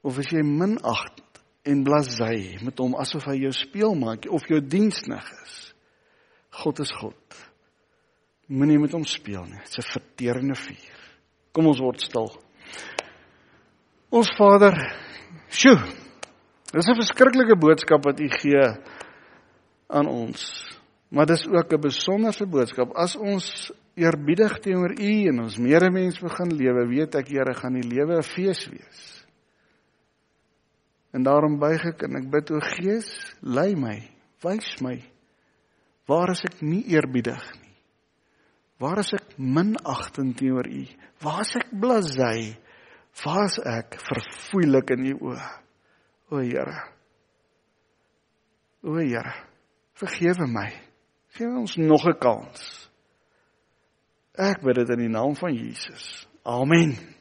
of 0.06 0.20
is 0.22 0.32
jy 0.32 0.44
minagtend 0.46 1.22
en 1.66 1.82
blasey 1.88 2.60
met 2.62 2.80
hom 2.84 2.94
asof 3.02 3.26
hy 3.32 3.40
jou 3.42 3.54
speelmaak 3.56 4.28
of 4.30 4.46
jou 4.52 4.60
diensnig 4.62 5.26
is? 5.44 5.56
God 6.62 6.80
is 6.84 6.92
God. 6.96 7.40
Moenie 8.48 8.78
met 8.80 8.94
hom 8.94 9.06
speel 9.10 9.48
nie. 9.50 9.60
Dit's 9.64 9.80
'n 9.80 9.92
verterende 9.92 10.56
vuur. 10.56 11.00
Kom 11.52 11.68
ons 11.68 11.80
word 11.80 12.00
stil. 12.02 12.30
Ons 14.12 14.30
Vader, 14.38 14.76
sjoe. 15.50 15.80
Dis 16.72 16.88
'n 16.88 16.96
verskriklike 16.96 17.56
boodskap 17.56 18.06
wat 18.06 18.20
U 18.20 18.30
gee 18.30 18.64
aan 19.90 20.08
ons. 20.08 20.42
Maar 21.16 21.26
dis 21.32 21.48
ook 21.48 21.72
'n 21.72 21.82
besonderse 21.82 22.46
boodskap. 22.46 22.92
As 22.92 23.16
ons 23.16 23.72
eerbiedig 23.96 24.60
teenoor 24.60 24.92
U 25.00 25.28
en 25.28 25.40
ons 25.40 25.58
medemens 25.58 26.20
begin 26.20 26.56
lewe, 26.56 26.88
weet 26.88 27.16
ek 27.16 27.28
Here 27.28 27.54
gaan 27.54 27.74
die 27.74 27.88
lewe 27.88 28.18
'n 28.18 28.24
fees 28.24 28.68
wees. 28.68 29.26
En 31.14 31.24
daarom 31.24 31.60
buig 31.60 31.86
ek 31.86 32.04
en 32.04 32.16
ek 32.16 32.30
bid 32.30 32.52
o 32.52 32.60
Gees, 32.60 33.36
lei 33.42 33.76
my, 33.76 34.04
wys 34.44 34.82
my 34.82 35.00
waar 36.06 36.30
as 36.30 36.44
ek 36.46 36.62
nie 36.62 36.84
eerbiedig 36.94 37.42
nie. 37.62 37.74
Waar 38.78 39.00
is 39.00 39.14
ek 39.16 39.38
minagtend 39.38 40.38
teenoor 40.38 40.68
U? 40.68 40.84
Waar 41.24 41.42
is 41.42 41.56
ek 41.56 41.72
blasey? 41.72 42.58
Waar 43.24 43.46
is 43.46 43.60
ek 43.64 43.96
verfoeilik 44.04 44.92
in 44.98 45.06
U 45.06 45.14
oë? 45.32 45.52
O 46.30 46.42
Here. 46.44 46.82
O 48.84 48.98
Here. 49.00 49.34
Vergewe 49.96 50.50
my. 50.52 50.85
Gee 51.36 51.48
ons 51.48 51.76
nog 51.76 52.06
'n 52.08 52.18
kans. 52.18 52.90
Ek 54.32 54.62
bid 54.62 54.76
dit 54.76 54.90
in 54.90 55.00
die 55.00 55.10
naam 55.10 55.36
van 55.36 55.54
Jesus. 55.54 56.28
Amen. 56.44 57.15